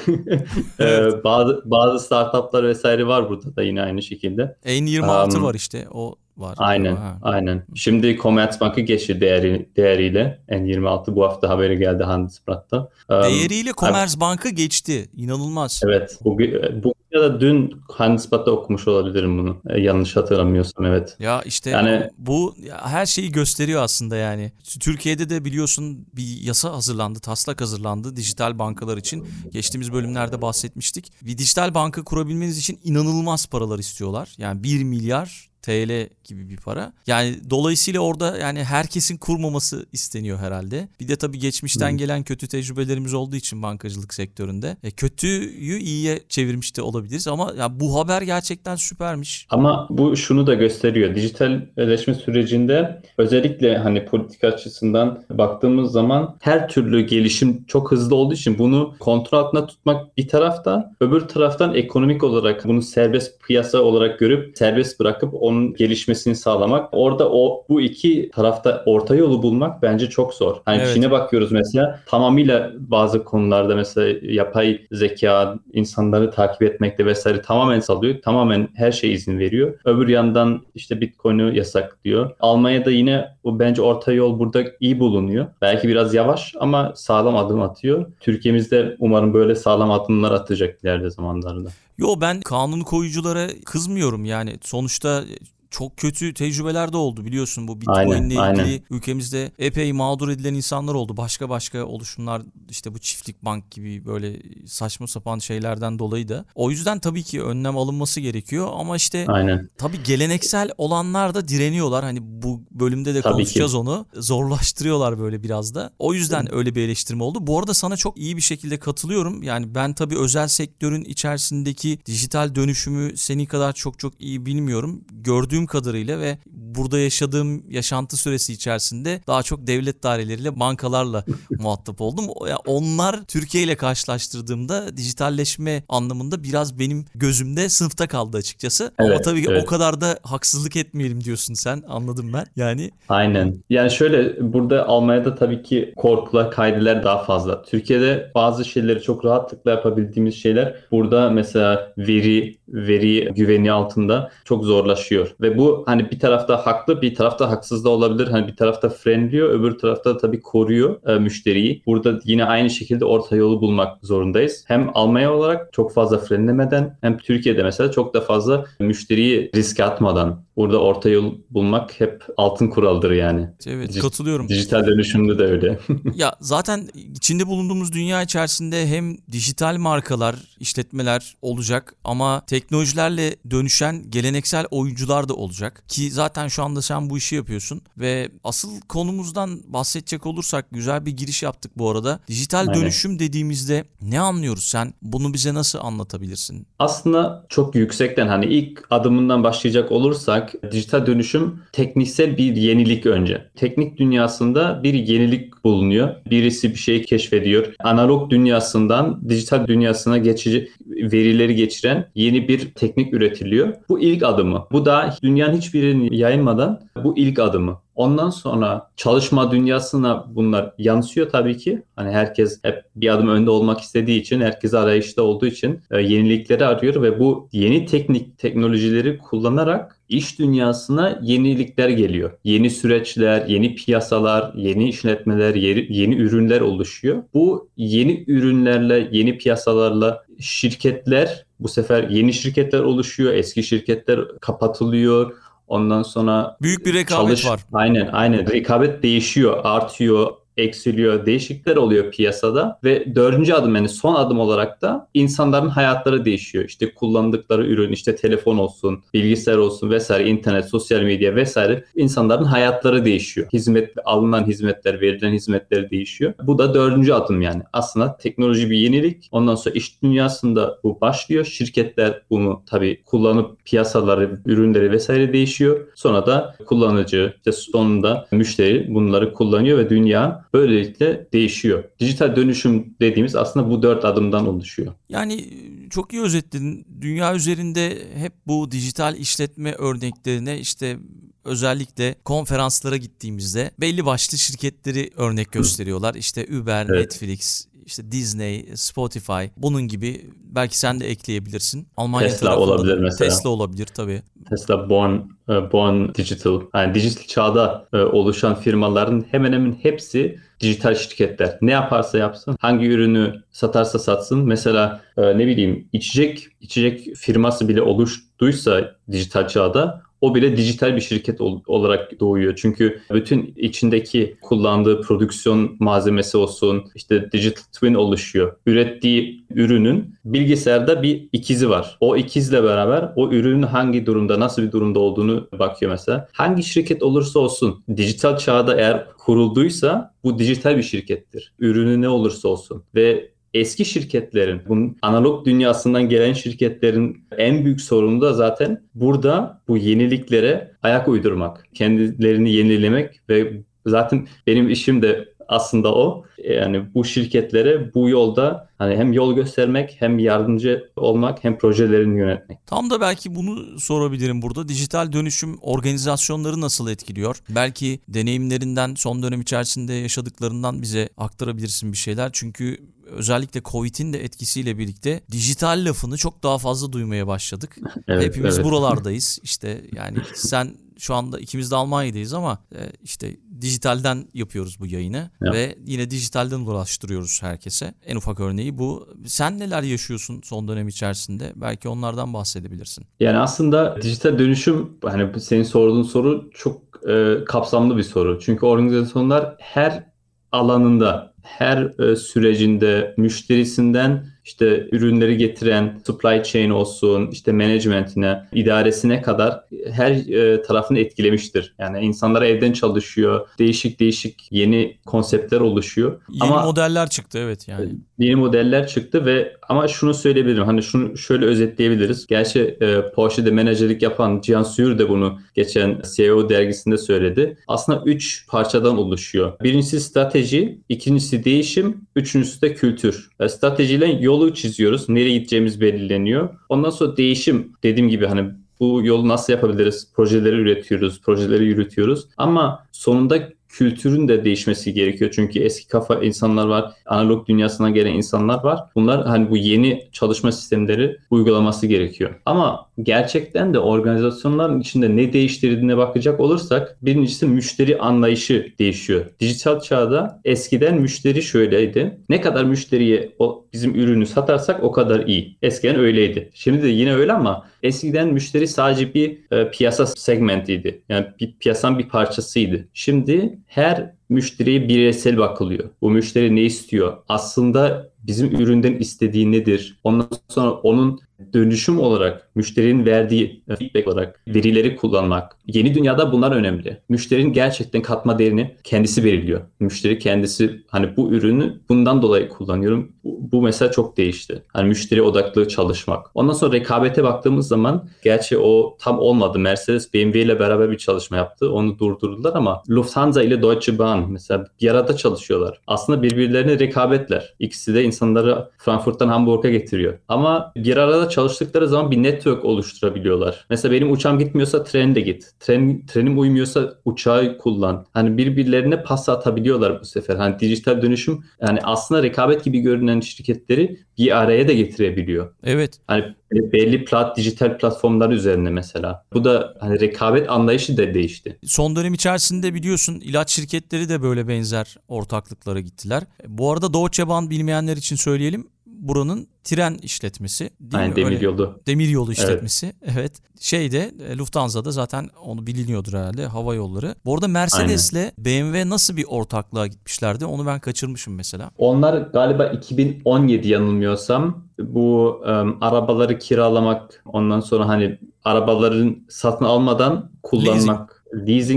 bazı 1.24 1.62
bazı 1.66 2.06
startuplar 2.06 2.64
vesaire 2.64 3.08
var 3.08 3.30
burada 3.30 3.56
da 3.56 3.64
yine 3.64 3.82
aynı 3.82 4.02
şekilde. 4.02 4.56
N26 4.66 5.38
um, 5.38 5.44
var 5.44 5.56
işte 5.56 5.88
o 5.92 6.16
var. 6.40 6.56
Aynen, 6.58 6.96
ha. 6.96 7.18
aynen. 7.22 7.64
Şimdi 7.76 8.18
Commerzbank'ı 8.18 8.82
geçti 8.82 9.22
değeri, 9.22 9.70
değeriyle. 9.78 10.40
N26 10.50 11.16
bu 11.16 11.24
hafta 11.24 11.50
haberi 11.50 11.78
geldi 11.78 12.04
Handelsblatt'ta. 12.04 12.90
Um, 13.10 13.24
değeriyle 13.24 13.72
Commerzbank'ı 13.78 14.50
geçti. 14.50 15.10
İnanılmaz. 15.18 15.82
Evet. 15.86 16.20
Bugün, 16.24 16.84
bu 16.84 16.94
ya 17.12 17.22
da 17.22 17.42
dün 17.42 17.82
Handelsblatt'ta 17.92 18.52
okumuş 18.52 18.88
olabilirim 18.88 19.38
bunu. 19.38 19.62
E, 19.70 19.82
yanlış 19.82 20.16
hatırlamıyorsam 20.16 20.86
evet. 20.86 21.16
Ya 21.20 21.42
işte 21.42 21.70
yani, 21.70 22.10
bu 22.18 22.56
her 22.84 23.06
şeyi 23.06 23.32
gösteriyor 23.32 23.84
aslında 23.84 24.16
yani. 24.16 24.52
Türkiye'de 24.80 25.30
de 25.30 25.46
biliyorsun 25.46 26.08
bir 26.14 26.42
yasa 26.42 26.74
hazırlandı, 26.74 27.20
taslak 27.20 27.62
hazırlandı 27.62 28.16
dijital 28.16 28.60
bankalar 28.60 28.98
için. 28.98 29.28
Geçtiğimiz 29.52 29.94
bölümlerde 29.94 30.42
bahsetmiştik. 30.42 31.12
Bir 31.22 31.38
dijital 31.38 31.74
banka 31.74 32.04
kurabilmeniz 32.04 32.58
için 32.58 32.80
inanılmaz 32.84 33.46
paralar 33.48 33.80
istiyorlar. 33.80 34.30
Yani 34.38 34.64
1 34.64 34.84
milyar 34.84 35.49
TL 35.62 36.10
gibi 36.24 36.50
bir 36.50 36.58
para. 36.58 36.94
Yani 37.08 37.36
dolayısıyla 37.50 38.00
orada 38.00 38.38
yani 38.38 38.64
herkesin 38.64 39.18
kurmaması 39.18 39.86
isteniyor 39.94 40.38
herhalde. 40.38 40.88
Bir 41.00 41.08
de 41.08 41.16
tabii 41.16 41.40
geçmişten 41.40 41.98
gelen 41.98 42.24
kötü 42.24 42.48
tecrübelerimiz 42.48 43.14
olduğu 43.14 43.36
için 43.36 43.64
bankacılık 43.64 44.14
sektöründe. 44.14 44.78
E, 44.84 44.92
kötüyü 44.92 45.80
iyiye 45.80 46.20
çevirmiş 46.30 46.78
de 46.78 46.82
olabiliriz 46.82 47.28
ama 47.28 47.54
ya 47.58 47.80
bu 47.80 48.00
haber 48.00 48.22
gerçekten 48.22 48.76
süpermiş. 48.76 49.48
Ama 49.50 49.88
bu 49.90 50.16
şunu 50.18 50.48
da 50.48 50.54
gösteriyor. 50.54 51.16
Dijitalleşme 51.16 52.14
sürecinde 52.14 53.02
özellikle 53.18 53.78
hani 53.78 54.06
politika 54.06 54.48
açısından 54.48 55.24
baktığımız 55.30 55.92
zaman 55.92 56.38
her 56.40 56.70
türlü 56.70 57.02
gelişim 57.02 57.64
çok 57.68 57.92
hızlı 57.92 58.16
olduğu 58.16 58.34
için 58.34 58.58
bunu 58.58 58.96
kontrol 59.00 59.40
altında 59.40 59.66
tutmak 59.68 60.18
bir 60.18 60.28
taraftan 60.28 60.96
öbür 61.02 61.22
taraftan 61.22 61.76
ekonomik 61.76 62.24
olarak 62.24 62.66
bunu 62.66 62.82
serbest 62.82 63.44
piyasa 63.48 63.82
olarak 63.82 64.20
görüp 64.20 64.58
serbest 64.58 65.00
bırakıp 65.00 65.34
onun 65.50 65.74
gelişmesini 65.74 66.36
sağlamak. 66.36 66.90
Orada 66.92 67.30
o 67.32 67.66
bu 67.70 67.82
iki 67.82 68.32
tarafta 68.34 68.84
orta 68.86 69.16
yolu 69.16 69.44
bulmak 69.44 69.82
bence 69.82 70.10
çok 70.10 70.34
zor. 70.34 70.58
Hani 70.66 70.82
evet. 70.82 70.94
Çin'e 70.94 71.12
bakıyoruz 71.12 71.52
mesela 71.52 72.00
tamamıyla 72.06 72.72
bazı 72.78 73.24
konularda 73.24 73.76
mesela 73.76 74.18
yapay 74.22 74.82
zeka 74.92 75.56
insanları 75.74 76.32
takip 76.32 76.62
etmekte 76.64 77.06
vesaire 77.06 77.42
tamamen 77.42 77.80
salıyor. 77.80 78.22
Tamamen 78.22 78.70
her 78.76 78.92
şey 78.92 79.14
izin 79.14 79.40
veriyor. 79.40 79.80
Öbür 79.86 80.08
yandan 80.08 80.62
işte 80.76 81.02
Bitcoin'i 81.02 81.58
yasaklıyor. 81.58 82.32
Almanya'da 82.40 82.92
yine 82.92 83.28
bu 83.44 83.60
bence 83.60 83.82
orta 83.82 84.12
yol 84.12 84.40
burada 84.40 84.64
iyi 84.80 85.00
bulunuyor. 85.00 85.48
Belki 85.62 85.88
biraz 85.88 86.14
yavaş 86.14 86.56
ama 86.60 86.94
sağlam 86.96 87.38
adım 87.38 87.62
atıyor. 87.62 88.06
Türkiye'mizde 88.20 88.96
umarım 89.00 89.34
böyle 89.34 89.56
sağlam 89.56 89.92
adımlar 89.92 90.32
atacak 90.32 90.84
ileride 90.84 91.10
zamanlarda. 91.10 91.70
Yo 92.00 92.22
ben 92.22 92.42
kanun 92.42 92.82
koyuculara 92.82 93.48
kızmıyorum 93.66 94.26
yani. 94.26 94.58
Sonuçta 94.62 95.24
çok 95.70 95.98
kötü 95.98 96.34
tecrübeler 96.34 96.94
de 96.94 96.98
oldu 96.98 97.26
biliyorsun 97.26 97.68
bu 97.68 97.82
Bitcoin 97.82 98.24
ile 98.24 98.26
ilgili 98.26 98.40
aynen. 98.42 98.82
ülkemizde 98.90 99.52
epey 99.60 99.94
mağdur 99.94 100.30
edilen 100.30 100.54
insanlar 100.54 100.94
oldu. 100.94 101.18
Başka 101.18 101.50
başka 101.50 101.86
oluşumlar 101.86 102.42
işte 102.70 102.94
bu 102.94 103.00
çiftlik 103.00 103.46
bank 103.46 103.72
gibi 103.72 104.06
böyle 104.06 104.40
saçma 104.68 105.08
sapan 105.08 105.40
şeylerden 105.40 106.00
dolayı 106.00 106.30
da. 106.30 106.46
O 106.56 106.72
yüzden 106.72 107.00
tabii 107.00 107.24
ki 107.24 107.44
önlem 107.44 107.78
alınması 107.78 108.20
gerekiyor 108.20 108.70
ama 108.74 108.96
işte 108.96 109.26
aynen. 109.28 109.70
tabii 109.78 110.04
geleneksel 110.04 110.72
olanlar 110.78 111.34
da 111.34 111.48
direniyorlar. 111.48 112.04
Hani 112.04 112.20
bu 112.22 112.62
bölümde 112.72 113.16
de 113.16 113.22
tabii 113.22 113.34
konuşacağız 113.34 113.72
ki. 113.72 113.78
onu. 113.78 114.06
Zorlaştırıyorlar 114.14 115.20
böyle 115.20 115.44
biraz 115.44 115.76
da. 115.76 115.94
O 116.00 116.14
yüzden 116.14 116.56
öyle 116.56 116.76
bir 116.76 116.82
eleştirme 116.82 117.24
oldu. 117.24 117.48
Bu 117.48 117.60
arada 117.60 117.74
sana 117.74 117.98
çok 117.98 118.18
iyi 118.18 118.38
bir 118.38 118.42
şekilde 118.42 118.80
katılıyorum. 118.80 119.44
Yani 119.44 119.76
ben 119.76 119.94
tabii 119.94 120.18
özel 120.18 120.48
sektörün 120.48 121.04
içerisindeki 121.04 122.00
dijital 122.06 122.56
dönüşümü 122.56 123.18
senin 123.18 123.46
kadar 123.46 123.74
çok 123.74 124.00
çok 124.00 124.22
iyi 124.22 124.46
bilmiyorum. 124.46 125.02
Gördüğüm 125.12 125.59
gördüğüm 125.60 125.68
kadarıyla 125.68 126.20
ve 126.20 126.38
burada 126.76 127.00
yaşadığım 127.00 127.72
yaşantı 127.72 128.18
süresi 128.18 128.54
içerisinde 128.54 129.22
daha 129.28 129.44
çok 129.44 129.68
devlet 129.68 130.04
daireleriyle, 130.04 130.60
bankalarla 130.60 131.24
muhatap 131.60 132.02
oldum. 132.02 132.26
Onlar 132.66 133.24
Türkiye 133.28 133.64
ile 133.64 133.76
karşılaştırdığımda 133.76 134.98
dijitalleşme 134.98 135.84
anlamında 135.90 136.44
biraz 136.44 136.80
benim 136.80 137.06
gözümde 137.16 137.70
sınıfta 137.70 138.08
kaldı 138.08 138.38
açıkçası. 138.38 138.92
Evet, 139.00 139.12
Ama 139.12 139.22
tabii 139.22 139.46
evet. 139.50 139.64
o 139.64 139.66
kadar 139.66 140.02
da 140.02 140.20
haksızlık 140.24 140.76
etmeyelim 140.76 141.24
diyorsun 141.24 141.54
sen. 141.54 141.84
Anladım 141.88 142.34
ben. 142.34 142.46
Yani 142.56 142.92
Aynen. 143.10 143.64
Yani 143.70 143.92
şöyle 143.92 144.54
burada 144.54 144.88
Almanya'da 144.88 145.36
tabii 145.36 145.64
ki 145.64 145.94
korkular, 145.98 146.52
kaydeler 146.52 147.04
daha 147.04 147.24
fazla. 147.24 147.64
Türkiye'de 147.64 148.32
bazı 148.36 148.66
şeyleri 148.66 149.02
çok 149.02 149.26
rahatlıkla 149.26 149.72
yapabildiğimiz 149.72 150.36
şeyler 150.36 150.76
burada 150.92 151.30
mesela 151.30 151.94
veri 151.98 152.60
veri 152.68 153.30
güveni 153.36 153.72
altında 153.72 154.32
çok 154.46 154.64
zorlaşıyor. 154.64 155.36
Ve 155.42 155.58
bu 155.58 155.84
hani 155.86 156.12
bir 156.12 156.20
tarafta 156.20 156.59
haklı 156.66 157.02
bir 157.02 157.16
tarafta 157.16 157.52
haksız 157.52 157.86
da 157.86 157.90
olabilir. 157.90 158.28
Hani 158.28 158.48
bir 158.48 158.56
tarafta 158.56 158.90
frenliyor 158.90 159.50
öbür 159.50 159.78
tarafta 159.78 160.18
tabii 160.18 160.42
koruyor 160.42 161.08
e, 161.08 161.20
müşteriyi. 161.20 161.84
Burada 161.86 162.20
yine 162.24 162.46
aynı 162.46 162.70
şekilde 162.70 163.06
orta 163.06 163.36
yolu 163.36 163.62
bulmak 163.62 163.98
zorundayız. 164.02 164.64
Hem 164.68 164.90
Almanya 164.94 165.34
olarak 165.34 165.74
çok 165.74 165.94
fazla 165.94 166.18
frenlemeden 166.18 166.98
hem 167.02 167.18
Türkiye'de 167.18 167.64
mesela 167.64 167.92
çok 167.92 168.14
da 168.14 168.22
fazla 168.22 168.66
müşteriyi 168.80 169.52
riske 169.56 169.84
atmadan 169.84 170.44
burada 170.60 170.82
orta 170.82 171.10
yol 171.10 171.34
bulmak 171.50 172.00
hep 172.00 172.24
altın 172.38 172.68
kuraldır 172.68 173.12
yani. 173.12 173.50
Evet 173.66 173.96
Dij- 173.96 174.00
katılıyorum. 174.00 174.50
Dijital 174.50 174.88
dönüşümde 174.88 175.40
de 175.40 175.44
öyle. 175.44 175.80
ya 176.16 176.36
zaten 176.40 176.88
içinde 177.16 177.48
bulunduğumuz 177.48 177.94
dünya 177.94 178.22
içerisinde 178.22 178.88
hem 178.88 179.18
dijital 179.32 179.78
markalar, 179.78 180.36
işletmeler 180.60 181.36
olacak 181.42 181.94
ama 182.04 182.46
teknolojilerle 182.46 183.36
dönüşen 183.52 184.12
geleneksel 184.12 184.66
oyuncular 184.72 185.30
da 185.30 185.34
olacak. 185.34 185.84
Ki 185.88 186.12
zaten 186.12 186.48
şu 186.48 186.64
anda 186.64 186.82
sen 186.82 187.10
bu 187.10 187.18
işi 187.18 187.36
yapıyorsun 187.36 187.82
ve 187.98 188.32
asıl 188.44 188.82
konumuzdan 188.82 189.60
bahsedecek 189.68 190.26
olursak 190.26 190.66
güzel 190.72 191.06
bir 191.06 191.12
giriş 191.12 191.44
yaptık 191.44 191.72
bu 191.78 191.90
arada. 191.90 192.20
Dijital 192.28 192.60
Aynen. 192.60 192.74
dönüşüm 192.74 193.20
dediğimizde 193.20 193.84
ne 194.02 194.20
anlıyoruz 194.20 194.64
sen? 194.64 194.94
Bunu 195.02 195.34
bize 195.34 195.54
nasıl 195.54 195.80
anlatabilirsin? 195.80 196.68
Aslında 196.80 197.46
çok 197.50 197.76
yüksekten 197.76 198.28
hani 198.28 198.46
ilk 198.46 198.86
adımından 198.90 199.44
başlayacak 199.44 199.92
olursak 199.92 200.49
dijital 200.72 201.06
dönüşüm 201.06 201.60
tekniksel 201.72 202.38
bir 202.38 202.56
yenilik 202.56 203.06
önce. 203.06 203.50
Teknik 203.56 203.98
dünyasında 203.98 204.84
bir 204.84 204.94
yenilik 204.94 205.59
bulunuyor. 205.64 206.10
Birisi 206.30 206.70
bir 206.70 206.76
şeyi 206.76 207.06
keşfediyor. 207.06 207.74
Analog 207.84 208.30
dünyasından 208.30 209.30
dijital 209.30 209.68
dünyasına 209.68 210.18
geçici 210.18 210.70
verileri 210.88 211.56
geçiren 211.56 212.12
yeni 212.16 212.48
bir 212.48 212.72
teknik 212.72 213.14
üretiliyor. 213.14 213.74
Bu 213.90 214.00
ilk 214.00 214.24
adımı. 214.24 214.68
Bu 214.72 214.86
da 214.86 215.16
dünyanın 215.24 215.58
hiçbirini 215.58 216.16
yayınmadan 216.16 216.82
bu 217.04 217.18
ilk 217.18 217.40
adımı. 217.40 217.80
Ondan 218.00 218.30
sonra 218.30 218.90
çalışma 218.96 219.52
dünyasına 219.52 220.26
bunlar 220.36 220.74
yansıyor 220.78 221.30
tabii 221.30 221.58
ki. 221.58 221.84
Hani 221.96 222.12
herkes 222.12 222.60
hep 222.64 222.84
bir 222.96 223.14
adım 223.14 223.28
önde 223.28 223.50
olmak 223.50 223.80
istediği 223.80 224.22
için, 224.22 224.42
herkes 224.42 224.74
arayışta 224.74 225.22
olduğu 225.22 225.46
için 225.46 225.82
e, 225.92 226.02
yenilikleri 226.02 226.66
arıyor 226.66 227.02
ve 227.02 227.20
bu 227.20 227.50
yeni 227.52 227.86
teknik 227.86 228.38
teknolojileri 228.38 229.18
kullanarak 229.18 230.00
iş 230.10 230.40
dünyasına 230.40 231.20
yenilikler 231.22 231.90
geliyor. 231.90 232.32
Yeni 232.44 232.70
süreçler, 232.70 233.46
yeni 233.48 233.76
piyasalar, 233.76 234.54
yeni 234.56 234.90
işletmeler, 234.90 235.56
yeni, 235.60 235.88
yeni 235.90 236.16
ürünler 236.16 236.62
oluşuyor. 236.62 237.24
Bu 237.34 237.70
yeni 237.78 238.24
ürünlerle, 238.28 239.10
yeni 239.12 239.38
piyasalarla 239.38 240.24
şirketler 240.40 241.46
bu 241.60 241.68
sefer 241.68 242.10
yeni 242.10 242.34
şirketler 242.34 242.80
oluşuyor, 242.80 243.34
eski 243.34 243.64
şirketler 243.64 244.20
kapatılıyor. 244.42 245.34
Ondan 245.68 246.04
sonra 246.04 246.58
büyük 246.62 246.86
bir 246.86 246.94
rekabet 246.94 247.28
çalış, 247.28 247.46
var. 247.46 247.60
Aynen, 247.74 248.10
aynen. 248.12 248.52
Rekabet 248.52 249.04
değişiyor, 249.04 249.60
artıyor, 249.64 250.32
eksiliyor, 250.60 251.26
değişiklikler 251.26 251.76
oluyor 251.76 252.12
piyasada 252.12 252.80
ve 252.84 253.16
dördüncü 253.16 253.54
adım 253.54 253.76
yani 253.76 253.90
son 253.90 254.16
adım 254.16 254.40
olarak 254.40 254.82
da 254.82 255.08
insanların 255.14 255.70
hayatları 255.70 256.26
değişiyor. 256.26 256.66
İşte 256.66 256.94
kullandıkları 256.94 257.66
ürün 257.68 257.92
işte 257.92 258.16
telefon 258.16 258.58
olsun, 258.58 259.04
bilgisayar 259.14 259.58
olsun 259.58 259.90
vesaire, 259.90 260.30
internet, 260.30 260.66
sosyal 260.66 261.02
medya 261.02 261.36
vesaire 261.36 261.84
insanların 261.96 262.44
hayatları 262.44 263.06
değişiyor. 263.06 263.48
Hizmet, 263.54 263.94
alınan 264.06 264.48
hizmetler, 264.48 265.02
verilen 265.02 265.34
hizmetleri 265.34 265.90
değişiyor. 265.90 266.34
Bu 266.44 266.58
da 266.58 266.74
dördüncü 266.74 267.14
adım 267.14 267.42
yani. 267.42 267.62
Aslında 267.74 268.18
teknoloji 268.18 268.70
bir 268.70 268.78
yenilik. 268.78 269.30
Ondan 269.32 269.56
sonra 269.56 269.76
iş 269.76 270.04
dünyasında 270.04 270.80
bu 270.84 271.02
başlıyor. 271.02 271.46
Şirketler 271.46 272.22
bunu 272.30 272.62
tabii 272.66 273.04
kullanıp 273.06 273.66
piyasaları, 273.66 274.40
ürünleri 274.46 274.92
vesaire 274.92 275.34
değişiyor. 275.34 275.88
Sonra 275.96 276.26
da 276.26 276.56
kullanıcı, 276.66 277.34
işte 277.38 277.52
sonunda 277.52 278.28
müşteri 278.32 278.94
bunları 278.94 279.34
kullanıyor 279.34 279.78
ve 279.78 279.90
dünya 279.90 280.46
böylelikle 280.54 281.28
değişiyor. 281.34 281.84
Dijital 282.00 282.36
dönüşüm 282.36 282.96
dediğimiz 283.02 283.36
aslında 283.36 283.70
bu 283.70 283.84
dört 283.84 284.06
adımdan 284.06 284.48
oluşuyor. 284.48 284.94
Yani 285.10 285.50
çok 285.90 286.14
iyi 286.14 286.22
özetledin. 286.22 286.86
Dünya 287.02 287.36
üzerinde 287.36 287.98
hep 288.16 288.34
bu 288.48 288.72
dijital 288.72 289.18
işletme 289.18 289.74
örneklerine 289.74 290.60
işte 290.60 290.98
özellikle 291.46 292.16
konferanslara 292.26 292.98
gittiğimizde 292.98 293.72
belli 293.80 294.06
başlı 294.06 294.38
şirketleri 294.38 295.10
örnek 295.16 295.52
gösteriyorlar. 295.52 296.16
İşte 296.16 296.48
Uber, 296.62 296.86
Evet. 296.90 297.00
Netflix, 297.00 297.68
işte 297.90 298.12
Disney, 298.12 298.66
Spotify 298.76 299.44
bunun 299.58 299.88
gibi 299.88 300.26
belki 300.44 300.80
sen 300.80 301.00
de 301.00 301.08
ekleyebilirsin. 301.08 301.88
Almanya 301.98 302.28
Tesla 302.28 302.58
olabilir 302.58 302.98
mesela. 302.98 303.30
Tesla 303.30 303.50
olabilir 303.50 303.86
tabii. 303.86 304.22
Tesla 304.50 304.90
Born, 304.90 305.14
e, 305.50 305.72
Born 305.72 306.14
Digital. 306.16 306.62
Yani 306.76 306.94
dijital 306.96 307.24
çağda 307.24 307.88
e, 307.94 307.98
oluşan 307.98 308.56
firmaların 308.56 309.26
hemen 309.32 309.54
hemen 309.54 309.78
hepsi 309.82 310.40
dijital 310.60 310.96
şirketler. 310.96 311.58
Ne 311.62 311.72
yaparsa 311.72 312.18
yapsın, 312.18 312.56
hangi 312.60 312.86
ürünü 312.86 313.44
satarsa 313.52 314.00
satsın. 314.00 314.46
Mesela 314.46 315.02
e, 315.18 315.38
ne 315.38 315.48
bileyim 315.48 315.90
içecek 315.94 316.48
içecek 316.62 317.16
firması 317.16 317.68
bile 317.68 317.82
oluştuysa 317.82 318.96
dijital 319.12 319.48
çağda 319.48 320.09
o 320.22 320.36
bile 320.36 320.58
dijital 320.58 320.96
bir 320.96 321.02
şirket 321.02 321.42
ol- 321.42 321.62
olarak 321.68 322.20
doğuyor. 322.20 322.54
Çünkü 322.56 323.02
bütün 323.14 323.54
içindeki 323.56 324.38
kullandığı 324.42 325.02
prodüksiyon 325.02 325.76
malzemesi 325.80 326.38
olsun, 326.38 326.84
işte 326.96 327.32
digital 327.32 327.64
twin 327.74 327.94
oluşuyor. 327.94 328.56
Ürettiği 328.66 329.44
ürünün 329.50 330.16
bilgisayarda 330.26 331.04
bir 331.04 331.30
ikizi 331.32 331.70
var. 331.70 331.98
O 332.00 332.18
ikizle 332.18 332.64
beraber 332.64 333.14
o 333.16 333.32
ürünün 333.32 333.64
hangi 333.64 334.06
durumda, 334.06 334.40
nasıl 334.40 334.62
bir 334.62 334.72
durumda 334.72 335.00
olduğunu 335.00 335.48
bakıyor 335.60 335.92
mesela. 335.92 336.28
Hangi 336.34 336.64
şirket 336.64 337.04
olursa 337.04 337.40
olsun 337.40 337.84
dijital 337.98 338.38
çağda 338.38 338.76
eğer 338.76 339.08
kurulduysa 339.18 340.14
bu 340.24 340.40
dijital 340.40 340.78
bir 340.78 340.84
şirkettir. 340.84 341.54
Ürünü 341.60 342.02
ne 342.02 342.10
olursa 342.10 342.48
olsun 342.48 342.84
ve 342.96 343.32
eski 343.54 343.86
şirketlerin, 343.86 344.62
bunun 344.68 344.98
analog 345.02 345.46
dünyasından 345.46 346.10
gelen 346.10 346.34
şirketlerin 346.34 347.24
en 347.38 347.66
büyük 347.66 347.82
sorunu 347.82 348.22
da 348.22 348.34
zaten 348.34 348.82
burada 348.96 349.62
bu 349.68 349.78
yeniliklere 349.78 350.72
ayak 350.84 351.08
uydurmak, 351.08 351.68
kendilerini 351.74 352.52
yenilemek 352.52 353.22
ve 353.30 353.54
zaten 353.86 354.28
benim 354.48 354.70
işim 354.70 355.02
de 355.02 355.29
aslında 355.50 355.96
o. 355.96 356.24
Yani 356.50 356.94
bu 356.94 357.06
şirketlere 357.06 357.94
bu 357.94 358.10
yolda 358.10 358.70
hani 358.78 358.98
hem 358.98 359.14
yol 359.14 359.36
göstermek, 359.36 359.96
hem 360.00 360.20
yardımcı 360.20 360.90
olmak, 360.96 361.44
hem 361.44 361.58
projelerini 361.58 362.20
yönetmek. 362.20 362.68
Tam 362.68 362.90
da 362.90 363.02
belki 363.02 363.36
bunu 363.36 363.80
sorabilirim 363.80 364.42
burada. 364.42 364.68
Dijital 364.68 365.12
dönüşüm 365.12 365.58
organizasyonları 365.62 366.62
nasıl 366.62 366.90
etkiliyor? 366.90 367.38
Belki 367.50 368.00
deneyimlerinden 368.08 368.96
son 368.96 369.24
dönem 369.24 369.42
içerisinde 369.42 369.94
yaşadıklarından 369.94 370.82
bize 370.82 371.10
aktarabilirsin 371.18 371.92
bir 371.92 371.98
şeyler. 371.98 372.30
Çünkü 372.34 372.78
özellikle 373.06 373.62
Covid'in 373.62 374.14
de 374.14 374.24
etkisiyle 374.24 374.78
birlikte 374.78 375.22
dijital 375.32 375.86
lafını 375.86 376.18
çok 376.18 376.44
daha 376.44 376.58
fazla 376.58 376.94
duymaya 376.94 377.28
başladık. 377.28 377.78
Evet, 378.08 378.24
Hepimiz 378.24 378.56
evet. 378.56 378.66
buralardayız. 378.66 379.40
İşte 379.44 379.82
yani 379.96 380.18
sen 380.36 380.76
şu 380.98 381.16
anda 381.16 381.40
ikimiz 381.40 381.72
de 381.72 381.76
Almanya'dayız 381.76 382.34
ama 382.34 382.60
e, 382.76 382.80
işte 383.04 383.36
dijitalden 383.62 384.26
yapıyoruz 384.34 384.80
bu 384.80 384.86
yayını 384.86 385.30
Ya. 385.42 385.52
ve 385.54 385.76
yine 385.86 386.10
dijitalden 386.12 386.60
ulaştırıyoruz 386.60 387.44
herkese. 387.44 387.94
En 388.06 388.16
ufak 388.16 388.40
örneği 388.40 388.78
bu. 388.78 389.08
Sen 389.26 389.60
neler 389.60 389.84
yaşıyorsun 389.84 390.42
son 390.44 390.68
dönem 390.68 390.88
içerisinde? 390.88 391.54
Belki 391.56 391.90
onlardan 391.90 392.34
bahsedebilirsin. 392.34 393.06
Yani 393.20 393.38
aslında 393.38 394.02
dijital 394.02 394.40
dönüşüm 394.40 394.90
hani 395.04 395.40
senin 395.40 395.64
sorduğun 395.64 396.04
soru 396.04 396.50
çok 396.54 396.82
e, 397.10 397.46
kapsamlı 397.46 397.98
bir 397.98 398.04
soru. 398.04 398.40
Çünkü 398.40 398.66
organizasyonlar 398.66 399.56
her 399.60 400.04
alanında, 400.52 401.34
her 401.42 402.02
e, 402.12 402.16
sürecinde 402.16 403.14
müşterisinden 403.18 404.26
işte 404.50 404.88
ürünleri 404.92 405.38
getiren 405.38 406.02
supply 406.06 406.44
chain 406.44 406.70
olsun, 406.70 407.30
işte 407.32 407.52
managementine, 407.52 408.44
idaresine 408.54 409.22
kadar 409.22 409.64
her 409.92 410.12
e, 410.12 410.62
tarafını 410.62 411.00
etkilemiştir. 411.00 411.76
Yani 411.80 412.00
insanlar 412.00 412.42
evden 412.42 412.74
çalışıyor, 412.74 413.48
değişik 413.60 414.00
değişik 414.00 414.48
yeni 414.52 414.98
konseptler 415.06 415.60
oluşuyor. 415.60 416.22
Yeni 416.30 416.44
Ama 416.44 416.62
modeller 416.62 417.10
çıktı 417.10 417.40
evet 417.40 417.68
yani. 417.68 417.90
Yeni 418.20 418.36
modeller 418.36 418.88
çıktı 418.88 419.26
ve 419.26 419.54
ama 419.70 419.88
şunu 419.88 420.14
söyleyebilirim. 420.14 420.64
Hani 420.64 420.84
şunu 420.84 421.18
şöyle 421.18 421.46
özetleyebiliriz. 421.46 422.28
Gerçi 422.28 422.78
e, 422.82 423.12
Porsche'de 423.12 423.52
menajerlik 423.52 424.02
yapan 424.02 424.42
Cihan 424.42 424.64
Suyur 424.64 425.00
da 425.00 425.10
bunu 425.10 425.40
geçen 425.56 426.02
CEO 426.16 426.50
dergisinde 426.50 426.98
söyledi. 426.98 427.58
Aslında 427.68 428.04
üç 428.06 428.48
parçadan 428.48 428.98
oluşuyor. 428.98 429.54
Birincisi 429.64 430.00
strateji, 430.00 430.80
ikincisi 430.90 431.46
değişim, 431.46 432.02
üçüncüsü 432.16 432.62
de 432.62 432.74
kültür. 432.74 433.30
E, 433.40 433.50
stratejiyle 433.50 434.06
yolu 434.06 434.54
çiziyoruz. 434.54 435.10
Nereye 435.10 435.38
gideceğimiz 435.38 435.82
belirleniyor. 435.82 436.50
Ondan 436.70 436.90
sonra 436.90 437.18
değişim 437.18 437.72
dediğim 437.84 438.10
gibi 438.10 438.26
hani 438.26 438.50
bu 438.80 439.02
yolu 439.04 439.28
nasıl 439.28 439.54
yapabiliriz? 439.54 440.14
Projeleri 440.16 440.56
üretiyoruz, 440.56 441.22
projeleri 441.22 441.66
yürütüyoruz. 441.66 442.28
Ama 442.38 442.86
sonunda 442.92 443.50
kültürün 443.70 444.28
de 444.28 444.46
değişmesi 444.46 444.94
gerekiyor. 444.94 445.32
Çünkü 445.36 445.60
eski 445.60 445.88
kafa 445.88 446.16
insanlar 446.16 446.68
var, 446.68 446.94
analog 447.06 447.48
dünyasına 447.48 447.90
gelen 447.90 448.14
insanlar 448.14 448.64
var. 448.64 448.80
Bunlar 448.96 449.28
hani 449.28 449.50
bu 449.50 449.58
yeni 449.58 450.10
çalışma 450.12 450.52
sistemleri 450.52 451.18
uygulaması 451.30 451.88
gerekiyor. 451.88 452.36
Ama 452.46 452.89
gerçekten 453.04 453.74
de 453.74 453.80
organizasyonların 453.80 454.80
içinde 454.80 455.16
ne 455.16 455.34
değiştirdiğine 455.34 455.98
bakacak 455.98 456.40
olursak 456.40 456.98
birincisi 457.02 457.46
müşteri 457.46 457.98
anlayışı 457.98 458.74
değişiyor. 458.80 459.26
Dijital 459.40 459.80
çağda 459.80 460.42
eskiden 460.46 461.02
müşteri 461.02 461.42
şöyleydi. 461.42 462.18
Ne 462.30 462.42
kadar 462.42 462.64
müşteriye 462.64 463.32
o 463.40 463.66
bizim 463.74 463.96
ürünü 463.96 464.26
satarsak 464.26 464.84
o 464.84 464.92
kadar 464.92 465.28
iyi. 465.28 465.58
Eskiden 465.62 466.00
öyleydi. 466.00 466.50
Şimdi 466.54 466.84
de 466.84 466.88
yine 466.88 467.16
öyle 467.16 467.34
ama 467.34 467.68
eskiden 467.84 468.34
müşteri 468.34 468.68
sadece 468.68 469.14
bir 469.14 469.38
e, 469.52 469.72
piyasa 469.72 470.06
segmentiydi. 470.06 471.02
Yani 471.10 471.28
bir 471.40 471.56
piyasanın 471.60 472.00
bir 472.00 472.10
parçasıydı. 472.10 472.88
Şimdi 472.94 473.60
her 473.68 474.14
müşteriye 474.30 474.88
bireysel 474.90 475.38
bakılıyor. 475.38 475.90
Bu 476.02 476.10
müşteri 476.10 476.56
ne 476.56 476.62
istiyor? 476.62 477.18
Aslında 477.30 478.10
bizim 478.30 478.62
üründen 478.62 478.94
istediği 478.94 479.52
nedir? 479.52 480.00
Ondan 480.04 480.30
sonra 480.48 480.72
onun 480.72 481.20
dönüşüm 481.54 482.00
olarak 482.00 482.50
müşterinin 482.56 483.06
verdiği 483.06 483.64
e, 483.70 483.76
feedback 483.76 484.08
olarak 484.08 484.42
verileri 484.48 484.96
kullanmak. 484.96 485.58
Yeni 485.68 485.96
dünyada 485.96 486.32
bunlar 486.32 486.52
önemli. 486.52 487.02
Müşterinin 487.10 487.54
gerçekten 487.54 488.02
katma 488.02 488.40
değerini 488.40 488.76
kendisi 488.84 489.24
belirliyor. 489.24 489.62
Müşteri 489.80 490.20
kendisi 490.20 490.82
hani 490.88 491.18
bu 491.18 491.32
ürünü 491.32 491.80
bundan 491.90 492.22
dolayı 492.22 492.50
kullanıyorum. 492.50 493.12
Bu, 493.24 493.52
bu 493.52 493.62
mesela 493.62 493.92
çok 493.92 494.18
değişti. 494.18 494.64
Hani 494.68 494.88
müşteri 494.88 495.22
odaklı 495.22 495.68
çalışmak. 495.68 496.26
Ondan 496.34 496.54
sonra 496.54 496.72
rekabete 496.72 497.24
baktığımız 497.24 497.68
zaman 497.68 498.10
gerçi 498.24 498.58
o 498.58 498.98
tam 499.00 499.20
olmadı. 499.20 499.60
Mercedes 499.60 500.14
BMW 500.14 500.42
ile 500.42 500.60
beraber 500.60 500.92
bir 500.92 500.98
çalışma 500.98 501.38
yaptı. 501.38 501.72
Onu 501.72 502.00
durdurdular 502.00 502.56
ama 502.56 502.84
Lufthansa 502.90 503.44
ile 503.44 503.62
Deutsche 503.62 504.00
Bahn 504.00 504.32
mesela 504.32 504.66
bir 504.82 504.92
arada 504.92 505.18
çalışıyorlar. 505.18 505.82
Aslında 505.88 506.24
birbirlerine 506.24 506.80
rekabetler. 506.80 507.54
İkisi 507.60 507.94
de 507.94 508.04
insanları 508.20 508.70
Frankfurt'tan 508.78 509.28
Hamburg'a 509.28 509.70
getiriyor. 509.70 510.20
Ama 510.28 510.72
bir 510.76 510.98
arada 510.98 511.30
çalıştıkları 511.30 511.88
zaman 511.88 512.12
bir 512.12 512.24
network 512.24 512.66
oluşturabiliyorlar. 512.66 513.66
Mesela 513.70 513.92
benim 513.92 514.12
uçağım 514.12 514.40
gitmiyorsa 514.40 514.84
tren 514.84 515.16
de 515.16 515.22
git. 515.22 515.52
Tren, 515.60 516.06
trenim 516.06 516.40
uymuyorsa 516.40 516.94
uçağı 517.06 517.58
kullan. 517.58 518.06
Hani 518.14 518.38
birbirlerine 518.38 519.04
pas 519.04 519.30
atabiliyorlar 519.30 520.02
bu 520.02 520.06
sefer. 520.06 520.36
Hani 520.36 520.60
dijital 520.60 521.02
dönüşüm 521.02 521.44
yani 521.62 521.80
aslında 521.84 522.24
rekabet 522.24 522.64
gibi 522.64 522.80
görünen 522.80 523.20
şirketleri 523.20 524.00
bir 524.20 524.38
araya 524.38 524.68
da 524.68 524.74
getirebiliyor. 524.74 525.54
Evet. 525.64 526.00
Hani 526.08 526.24
belli 526.52 527.06
plat 527.06 527.38
dijital 527.38 527.78
platformlar 527.78 528.30
üzerine 528.30 528.70
mesela. 528.70 529.26
Bu 529.34 529.44
da 529.44 529.74
hani 529.80 530.00
rekabet 530.00 530.50
anlayışı 530.50 530.98
da 530.98 531.14
değişti. 531.14 531.60
Son 531.64 531.96
dönem 531.96 532.14
içerisinde 532.14 532.74
biliyorsun 532.74 533.20
ilaç 533.24 533.52
şirketleri 533.52 534.10
de 534.10 534.22
böyle 534.22 534.48
benzer 534.48 534.96
ortaklıklara 535.08 535.80
gittiler. 535.80 536.24
Bu 536.48 536.72
arada 536.72 536.94
Deutsche 536.94 537.28
Bahn 537.28 537.50
bilmeyenler 537.50 537.98
için 537.98 538.16
söyleyelim. 538.16 538.68
Buranın 539.00 539.48
tren 539.64 539.94
işletmesi 540.02 540.70
değil 540.80 540.96
Aynen 540.96 541.10
mi? 541.10 541.16
demir 541.16 541.32
Öyle- 541.32 541.46
yolu. 541.46 541.82
Demiryolu 541.88 542.32
işletmesi. 542.32 542.94
Evet. 543.16 543.32
Şeyde 543.60 544.12
e, 544.30 544.38
Lufthansa'da 544.38 544.92
zaten 544.92 545.30
onu 545.46 545.68
biliniyordur 545.68 546.14
herhalde 546.14 546.46
hava 546.46 546.76
yolları. 546.76 547.16
Bu 547.26 547.34
arada 547.34 547.48
Mercedes'le 547.48 548.32
BMW 548.38 548.90
nasıl 548.90 549.18
bir 549.18 549.26
ortaklığa 549.28 549.88
gitmişlerdi? 549.88 550.46
Onu 550.46 550.66
ben 550.66 550.80
kaçırmışım 550.80 551.36
mesela. 551.36 551.72
Onlar 551.78 552.18
galiba 552.18 552.68
2017 552.68 553.68
yanılmıyorsam 553.68 554.66
bu 554.80 555.42
em, 555.48 555.84
arabaları 555.84 556.40
kiralamak 556.40 557.24
ondan 557.26 557.60
sonra 557.60 557.88
hani 557.88 558.20
arabaların 558.44 559.18
satın 559.30 559.66
almadan 559.66 560.32
kullanmak 560.44 560.76
leasing, 561.00 561.10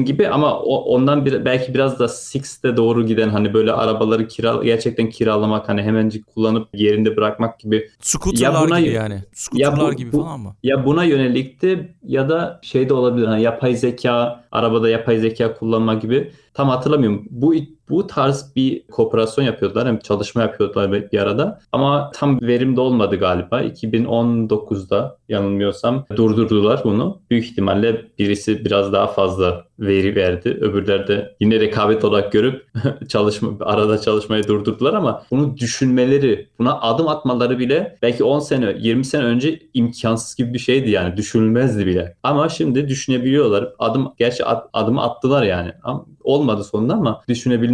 gibi 0.05 0.29
ama 0.29 0.61
o, 0.61 0.77
ondan 0.77 1.27
bir, 1.27 1.45
belki 1.45 1.75
biraz 1.75 1.99
da 1.99 2.09
Six'te 2.09 2.77
doğru 2.77 3.07
giden 3.07 3.29
hani 3.29 3.55
böyle 3.55 3.73
arabaları 3.73 4.29
kira, 4.29 4.65
gerçekten 4.65 5.11
kiralamak 5.11 5.69
hani 5.69 5.83
hemencik 5.83 6.27
kullanıp 6.27 6.69
yerinde 6.75 7.17
bırakmak 7.17 7.59
gibi 7.61 7.89
Scooter'lar 8.01 8.61
Ya 8.63 8.67
buna- 8.69 8.81
gibi 8.81 8.91
yani. 8.95 9.23
Scooter'lar 9.35 9.93
bu- 9.93 9.97
gibi 9.97 10.11
falan 10.11 10.41
mı? 10.41 10.57
Ya 10.63 10.87
buna 10.87 11.05
yönelikti 11.05 11.95
ya 12.07 12.29
da 12.29 12.61
şey 12.63 12.89
de 12.89 12.95
olabilir 12.95 13.27
hani 13.27 13.43
yapay 13.43 13.77
zeka, 13.77 14.45
arabada 14.53 14.89
yapay 14.89 15.19
zeka 15.19 15.55
kullanma 15.55 15.95
gibi. 15.95 16.33
Tam 16.55 16.69
hatırlamıyorum. 16.69 17.25
Bu 17.31 17.55
bu 17.93 18.07
tarz 18.07 18.53
bir 18.57 18.87
kooperasyon 18.87 19.45
yapıyorlar. 19.45 19.89
Hem 19.89 19.99
çalışma 19.99 20.43
yapıyorlar 20.43 20.93
bir 21.13 21.19
arada. 21.19 21.61
Ama 21.73 22.11
tam 22.15 22.41
verimde 22.41 22.81
olmadı 22.81 23.17
galiba. 23.17 23.63
2019'da 23.63 25.17
yanılmıyorsam 25.29 26.05
durdurdular 26.17 26.81
bunu. 26.85 27.21
Büyük 27.31 27.45
ihtimalle 27.45 28.05
birisi 28.19 28.65
biraz 28.65 28.93
daha 28.93 29.07
fazla 29.07 29.65
veri 29.79 30.17
verdi. 30.17 30.59
Öbürler 30.61 31.09
de 31.09 31.37
yine 31.41 31.61
rekabet 31.61 32.05
olarak 32.05 32.33
görüp 32.33 32.67
çalışma 33.09 33.51
arada 33.61 33.99
çalışmayı 33.99 34.49
durdurdular 34.49 34.95
ama 34.95 35.23
bunu 35.31 35.57
düşünmeleri, 35.57 36.49
buna 36.59 36.81
adım 36.81 37.09
atmaları 37.09 37.59
bile 37.59 37.99
belki 38.03 38.25
10 38.25 38.39
sene, 38.39 38.77
20 38.79 39.05
sene 39.05 39.25
önce 39.25 39.59
imkansız 39.75 40.35
gibi 40.37 40.55
bir 40.55 40.59
şeydi 40.59 40.91
yani. 40.91 41.17
Düşünülmezdi 41.17 41.87
bile. 41.87 42.17
Ama 42.23 42.49
şimdi 42.49 42.89
düşünebiliyorlar. 42.89 43.73
Adım 43.79 44.13
gerçi 44.19 44.45
ad- 44.45 44.69
adımı 44.73 45.03
attılar 45.03 45.43
yani. 45.43 45.73
Ama 45.83 46.07
olmadı 46.25 46.65
sonunda 46.65 46.95
ama 46.95 47.23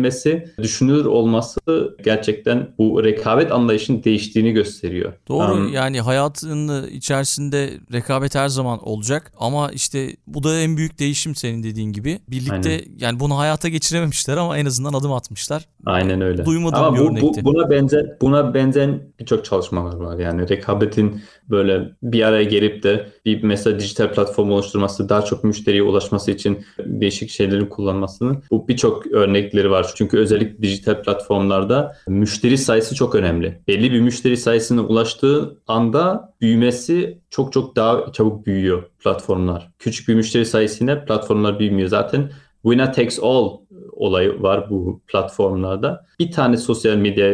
düşünebilmesi, 0.09 0.63
düşünülür 0.63 1.05
olması 1.05 1.61
gerçekten 2.05 2.69
bu 2.79 3.05
rekabet 3.05 3.53
anlayışının 3.53 4.05
değiştiğini 4.05 4.53
gösteriyor. 4.53 5.13
Doğru 5.29 5.49
Um, 5.53 5.73
yani 5.73 6.01
hayatın 6.01 6.89
içerisinde 6.89 7.71
rekabet 7.93 8.35
her 8.35 8.49
zaman 8.49 8.89
olacak 8.89 9.33
ama 9.41 9.71
işte 9.73 10.17
bu 10.27 10.43
da 10.43 10.59
en 10.59 10.77
büyük 10.77 10.99
değişim 10.99 11.35
senin 11.35 11.63
dediğin 11.63 11.93
gibi. 11.93 12.19
Birlikte 12.29 12.71
Aynen. 12.71 12.83
yani 12.99 13.21
bunu 13.21 13.39
hayata 13.39 13.69
geçirememişler 13.69 14.37
ama 14.37 14.59
en 14.59 14.67
azından 14.67 14.93
adım 14.93 15.13
atmışlar. 15.13 15.65
Aynen 15.87 16.21
öyle. 16.21 16.45
Duymadığım 16.45 16.85
Ama 16.85 16.97
bir 17.17 17.21
bu, 17.23 17.35
bu- 17.35 17.45
buna 17.45 17.71
benzer 17.71 18.07
buna 18.21 18.55
benzeyen 18.55 19.01
birçok 19.21 19.45
çalışmalar 19.45 19.97
var. 19.97 20.19
Yani 20.19 20.49
rekabetin 20.49 21.23
böyle 21.51 21.91
bir 22.03 22.23
araya 22.23 22.45
gelip 22.45 22.83
de 22.83 23.07
bir 23.25 23.43
mesela 23.43 23.79
dijital 23.81 24.13
platform 24.13 24.51
oluşturması, 24.51 25.09
daha 25.09 25.25
çok 25.25 25.45
müşteriye 25.45 25.83
ulaşması 25.83 26.31
için 26.31 26.65
değişik 26.79 27.31
şeyleri 27.31 27.69
kullanmasının 27.69 28.43
bu 28.51 28.69
birçok 28.69 29.07
örnekleri 29.07 29.71
var. 29.71 29.93
Çünkü 29.99 30.19
özellikle 30.19 30.63
dijital 30.63 31.03
platformlarda 31.03 31.97
müşteri 32.09 32.59
sayısı 32.59 32.95
çok 32.95 33.15
önemli. 33.15 33.61
Belli 33.69 33.93
bir 33.93 34.01
müşteri 34.01 34.37
sayısına 34.37 34.81
ulaştığı 34.83 35.59
anda 35.67 36.35
büyümesi 36.41 37.19
çok 37.31 37.53
çok 37.53 37.77
daha 37.77 38.13
çabuk 38.13 38.47
büyüyor 38.47 38.83
platformlar. 38.99 39.71
Küçük 39.79 40.09
bir 40.09 40.15
müşteri 40.15 40.47
sayısıyla 40.47 41.05
platformlar 41.05 41.59
büyümüyor. 41.59 41.89
Zaten 41.89 42.31
winner 42.63 42.93
takes 42.93 43.19
all 43.23 43.59
olayı 43.93 44.43
var 44.43 44.71
bu 44.71 45.01
platformlarda. 45.07 46.07
Bir 46.21 46.31
tane 46.33 46.57
sosyal 46.57 46.97
medya 46.97 47.27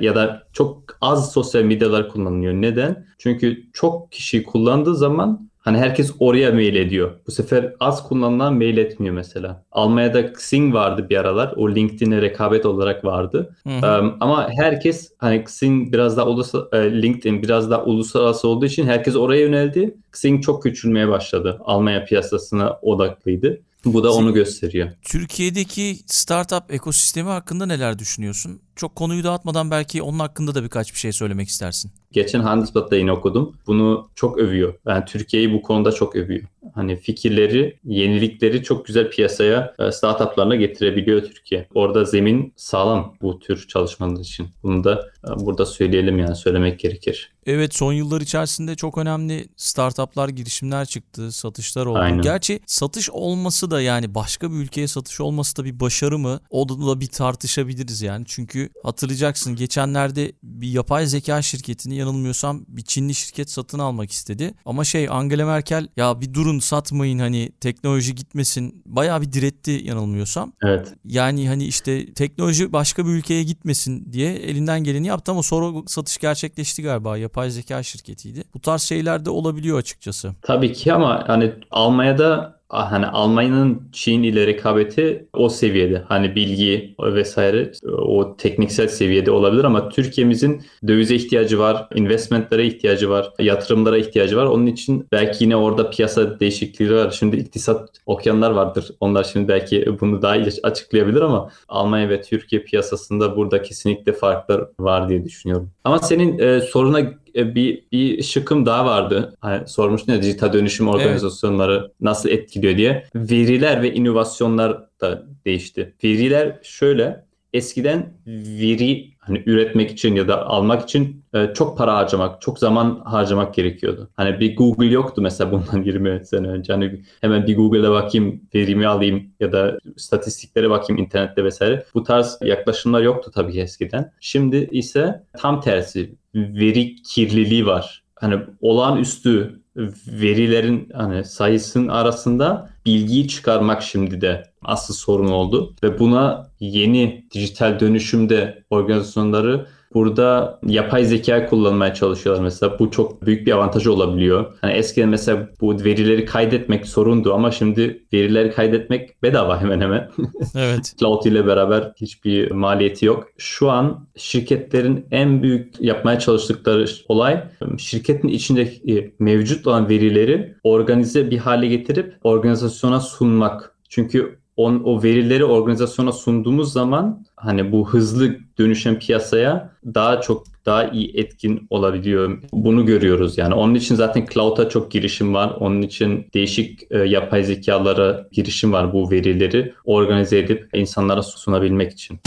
ya 0.00 0.14
da- 0.14 0.42
çok 0.52 0.82
az 1.00 1.32
sosyal 1.32 1.62
medyalar 1.62 2.08
kullanılıyor. 2.08 2.52
Neden? 2.52 3.06
Çünkü 3.18 3.62
çok 3.72 4.12
kişi 4.12 4.42
kullandığı 4.42 4.96
zaman 4.96 5.50
hani 5.62 5.78
herkes 5.78 6.12
oraya 6.18 6.52
mail 6.52 6.74
ediyor. 6.74 7.12
Bu 7.26 7.30
sefer 7.30 7.74
az 7.80 8.08
kullanılan 8.08 8.54
mail 8.54 8.76
etmiyor 8.76 9.14
mesela. 9.14 9.64
Almanya'da 9.72 10.20
Xing 10.20 10.74
vardı 10.74 11.06
bir 11.10 11.16
aralar. 11.16 11.52
O 11.56 11.70
LinkedIn'e 11.70 12.22
rekabet 12.22 12.66
olarak 12.66 13.04
vardı. 13.04 13.56
Hı 13.62 13.70
hı. 13.70 13.86
Em, 13.86 14.14
ama 14.20 14.50
herkes 14.56 15.12
hani 15.18 15.36
Xing 15.36 15.92
biraz 15.92 16.16
daha 16.16 16.26
ulusal, 16.26 16.66
e, 16.72 17.02
LinkedIn 17.02 17.42
biraz 17.42 17.70
daha 17.70 17.84
uluslararası 17.84 18.48
olduğu 18.48 18.66
için 18.66 18.86
herkes 18.86 19.16
oraya 19.16 19.40
yöneldi. 19.40 19.94
Xing 20.08 20.42
çok 20.42 20.62
küçülmeye 20.62 21.08
başladı. 21.08 21.60
Almanya 21.64 22.04
piyasasına 22.04 22.78
odaklıydı. 22.82 23.60
Bu 23.84 24.04
da 24.04 24.12
onu 24.12 24.34
gösteriyor. 24.34 24.90
Türkiye'deki 25.02 25.96
startup 26.06 26.74
ekosistemi 26.74 27.28
hakkında 27.28 27.66
neler 27.66 27.98
düşünüyorsun? 27.98 28.60
Çok 28.76 28.96
konuyu 28.96 29.24
dağıtmadan 29.24 29.70
belki 29.70 30.02
onun 30.02 30.18
hakkında 30.18 30.54
da 30.54 30.64
birkaç 30.64 30.94
bir 30.94 30.98
şey 30.98 31.12
söylemek 31.12 31.48
istersin. 31.48 31.92
Geçen 32.12 32.40
Handelsblatt'ta 32.40 32.96
yine 32.96 33.12
okudum. 33.12 33.56
Bunu 33.66 34.08
çok 34.14 34.38
övüyor. 34.38 34.74
Yani 34.86 35.04
Türkiye'yi 35.04 35.52
bu 35.52 35.62
konuda 35.62 35.92
çok 35.92 36.16
övüyor. 36.16 36.42
Hani 36.74 36.96
fikirleri, 36.96 37.78
yenilikleri 37.84 38.62
çok 38.62 38.86
güzel 38.86 39.10
piyasaya 39.10 39.74
e, 39.78 39.92
startuplarla 39.92 40.56
getirebiliyor 40.56 41.22
Türkiye. 41.22 41.68
Orada 41.74 42.04
zemin 42.04 42.52
sağlam 42.56 43.14
bu 43.22 43.38
tür 43.38 43.68
çalışmalar 43.68 44.20
için. 44.20 44.48
Bunu 44.62 44.84
da 44.84 45.10
e, 45.28 45.46
burada 45.46 45.66
söyleyelim 45.66 46.18
yani 46.18 46.36
söylemek 46.36 46.80
gerekir. 46.80 47.32
Evet 47.46 47.74
son 47.74 47.92
yıllar 47.92 48.20
içerisinde 48.20 48.74
çok 48.74 48.98
önemli 48.98 49.48
startuplar, 49.56 50.28
girişimler 50.28 50.84
çıktı, 50.84 51.32
satışlar 51.32 51.86
oldu. 51.86 51.98
Aynen. 51.98 52.22
Gerçi 52.22 52.60
satış 52.66 53.10
olması 53.10 53.70
da 53.70 53.80
yani 53.80 54.14
başka 54.14 54.50
bir 54.50 54.56
ülkeye 54.56 54.88
satış 54.88 55.20
olması 55.20 55.56
da 55.56 55.64
bir 55.64 55.80
başarı 55.80 56.18
mı? 56.18 56.40
O 56.50 56.68
da, 56.68 56.86
da 56.86 57.00
bir 57.00 57.06
tartışabiliriz 57.06 58.02
yani. 58.02 58.24
Çünkü 58.28 58.61
hatırlayacaksın 58.82 59.56
geçenlerde 59.56 60.32
bir 60.42 60.68
yapay 60.68 61.06
zeka 61.06 61.42
şirketini 61.42 61.96
yanılmıyorsam 61.96 62.64
bir 62.68 62.82
Çinli 62.82 63.14
şirket 63.14 63.50
satın 63.50 63.78
almak 63.78 64.10
istedi. 64.10 64.54
Ama 64.66 64.84
şey 64.84 65.08
Angela 65.10 65.46
Merkel 65.46 65.88
ya 65.96 66.20
bir 66.20 66.34
durun 66.34 66.58
satmayın 66.58 67.18
hani 67.18 67.52
teknoloji 67.60 68.14
gitmesin 68.14 68.82
bayağı 68.86 69.22
bir 69.22 69.32
diretti 69.32 69.80
yanılmıyorsam. 69.84 70.52
Evet. 70.62 70.94
Yani 71.04 71.48
hani 71.48 71.64
işte 71.64 72.14
teknoloji 72.14 72.72
başka 72.72 73.06
bir 73.06 73.10
ülkeye 73.10 73.42
gitmesin 73.42 74.12
diye 74.12 74.34
elinden 74.34 74.84
geleni 74.84 75.06
yaptı 75.06 75.32
ama 75.32 75.42
sonra 75.42 75.82
satış 75.86 76.18
gerçekleşti 76.18 76.82
galiba. 76.82 77.16
Yapay 77.16 77.50
zeka 77.50 77.82
şirketiydi. 77.82 78.44
Bu 78.54 78.60
tarz 78.60 78.82
şeyler 78.82 79.24
de 79.24 79.30
olabiliyor 79.30 79.78
açıkçası. 79.78 80.34
Tabii 80.42 80.72
ki 80.72 80.92
ama 80.92 81.24
hani 81.26 81.52
Almanya'da 81.70 82.61
hani 82.72 83.06
Almanya'nın 83.06 83.82
Çin 83.92 84.22
ile 84.22 84.46
rekabeti 84.46 85.26
o 85.32 85.48
seviyede. 85.48 86.02
Hani 86.08 86.34
bilgi 86.34 86.94
vesaire 87.00 87.72
o 87.98 88.36
tekniksel 88.36 88.88
seviyede 88.88 89.30
olabilir 89.30 89.64
ama 89.64 89.88
Türkiye'mizin 89.88 90.62
dövize 90.86 91.14
ihtiyacı 91.14 91.58
var, 91.58 91.88
investmentlere 91.94 92.66
ihtiyacı 92.66 93.10
var, 93.10 93.32
yatırımlara 93.38 93.98
ihtiyacı 93.98 94.36
var. 94.36 94.46
Onun 94.46 94.66
için 94.66 95.06
belki 95.12 95.44
yine 95.44 95.56
orada 95.56 95.90
piyasa 95.90 96.40
değişikliği 96.40 96.94
var. 96.94 97.10
Şimdi 97.10 97.36
iktisat 97.36 97.88
okuyanlar 98.06 98.50
vardır. 98.50 98.90
Onlar 99.00 99.24
şimdi 99.24 99.48
belki 99.48 99.86
bunu 100.00 100.22
daha 100.22 100.36
iyi 100.36 100.46
açıklayabilir 100.62 101.20
ama 101.20 101.50
Almanya 101.68 102.08
ve 102.08 102.22
Türkiye 102.22 102.62
piyasasında 102.62 103.36
burada 103.36 103.62
kesinlikle 103.62 104.12
farklar 104.12 104.64
var 104.80 105.08
diye 105.08 105.24
düşünüyorum. 105.24 105.70
Ama 105.84 105.98
senin 105.98 106.38
e, 106.38 106.60
soruna 106.60 107.21
bir, 107.34 107.84
bir 107.92 108.22
şıkkım 108.22 108.66
daha 108.66 108.86
vardı. 108.86 109.36
Hani 109.40 109.68
sormuştun 109.68 110.12
ya 110.12 110.22
dijital 110.22 110.52
dönüşüm 110.52 110.88
organizasyonları 110.88 111.92
nasıl 112.00 112.28
etkiliyor 112.28 112.76
diye. 112.76 113.04
Veriler 113.14 113.82
ve 113.82 113.94
inovasyonlar 113.94 114.86
da 115.00 115.26
değişti. 115.44 115.94
Veriler 116.04 116.58
şöyle 116.62 117.24
eskiden 117.52 118.12
veri 118.26 119.12
hani 119.18 119.42
üretmek 119.46 119.90
için 119.90 120.14
ya 120.14 120.28
da 120.28 120.46
almak 120.46 120.82
için 120.82 121.24
e, 121.34 121.54
çok 121.54 121.78
para 121.78 121.96
harcamak, 121.96 122.40
çok 122.40 122.58
zaman 122.58 123.02
harcamak 123.04 123.54
gerekiyordu. 123.54 124.10
Hani 124.16 124.40
bir 124.40 124.56
Google 124.56 124.86
yoktu 124.86 125.22
mesela 125.22 125.52
bundan 125.52 125.82
20 125.86 126.26
sene 126.26 126.48
önce. 126.48 126.72
Hani 126.72 127.02
hemen 127.20 127.46
bir 127.46 127.56
Google'a 127.56 127.90
bakayım, 127.90 128.40
verimi 128.54 128.86
alayım 128.86 129.22
ya 129.40 129.52
da 129.52 129.78
statistiklere 129.96 130.70
bakayım 130.70 131.02
internette 131.02 131.44
vesaire. 131.44 131.84
Bu 131.94 132.02
tarz 132.02 132.38
yaklaşımlar 132.42 133.02
yoktu 133.02 133.30
tabii 133.34 133.52
ki 133.52 133.60
eskiden. 133.60 134.12
Şimdi 134.20 134.68
ise 134.72 135.24
tam 135.38 135.60
tersi 135.60 136.14
veri 136.34 136.94
kirliliği 137.02 137.66
var. 137.66 138.02
Hani 138.14 138.38
olağanüstü 138.60 139.62
verilerin 140.06 140.88
hani 140.94 141.24
sayısının 141.24 141.88
arasında 141.88 142.70
bilgiyi 142.86 143.28
çıkarmak 143.28 143.82
şimdi 143.82 144.20
de 144.20 144.42
asıl 144.62 144.94
sorun 144.94 145.28
oldu 145.28 145.74
ve 145.82 145.98
buna 145.98 146.50
yeni 146.60 147.26
dijital 147.34 147.80
dönüşümde 147.80 148.64
organizasyonları 148.70 149.66
burada 149.94 150.58
yapay 150.66 151.04
zeka 151.04 151.46
kullanmaya 151.46 151.94
çalışıyorlar 151.94 152.42
mesela. 152.42 152.78
Bu 152.78 152.90
çok 152.90 153.26
büyük 153.26 153.46
bir 153.46 153.52
avantaj 153.52 153.86
olabiliyor. 153.86 154.54
Hani 154.60 154.72
eskiden 154.72 155.08
mesela 155.08 155.48
bu 155.60 155.84
verileri 155.84 156.24
kaydetmek 156.24 156.86
sorundu 156.86 157.34
ama 157.34 157.50
şimdi 157.50 158.02
verileri 158.12 158.50
kaydetmek 158.50 159.22
bedava 159.22 159.60
hemen 159.60 159.80
hemen. 159.80 160.10
Evet. 160.56 160.94
Cloud 160.98 161.24
ile 161.24 161.46
beraber 161.46 161.92
hiçbir 161.96 162.50
maliyeti 162.50 163.06
yok. 163.06 163.28
Şu 163.38 163.70
an 163.70 164.06
şirketlerin 164.16 165.06
en 165.10 165.42
büyük 165.42 165.80
yapmaya 165.80 166.18
çalıştıkları 166.18 166.86
olay 167.08 167.44
şirketin 167.78 168.28
içindeki 168.28 169.14
mevcut 169.18 169.66
olan 169.66 169.88
verileri 169.88 170.54
organize 170.62 171.30
bir 171.30 171.38
hale 171.38 171.66
getirip 171.66 172.14
organizasyona 172.24 173.00
sunmak. 173.00 173.76
Çünkü 173.88 174.41
on, 174.62 174.82
o 174.84 175.02
verileri 175.02 175.44
organizasyona 175.44 176.12
sunduğumuz 176.12 176.72
zaman 176.72 177.24
hani 177.36 177.72
bu 177.72 177.88
hızlı 177.88 178.36
dönüşen 178.58 178.98
piyasaya 178.98 179.72
daha 179.94 180.20
çok 180.20 180.44
daha 180.66 180.88
iyi 180.88 181.12
etkin 181.14 181.66
olabiliyor. 181.70 182.38
Bunu 182.52 182.86
görüyoruz 182.86 183.38
yani. 183.38 183.54
Onun 183.54 183.74
için 183.74 183.94
zaten 183.94 184.26
cloud'a 184.34 184.68
çok 184.68 184.90
girişim 184.90 185.34
var. 185.34 185.56
Onun 185.60 185.82
için 185.82 186.26
değişik 186.34 186.80
e, 186.90 186.98
yapay 186.98 187.44
zekalara 187.44 188.28
girişim 188.32 188.72
var 188.72 188.92
bu 188.92 189.10
verileri 189.10 189.74
organize 189.84 190.38
edip 190.38 190.68
insanlara 190.72 191.22
sunabilmek 191.22 191.92
için. 191.92 192.18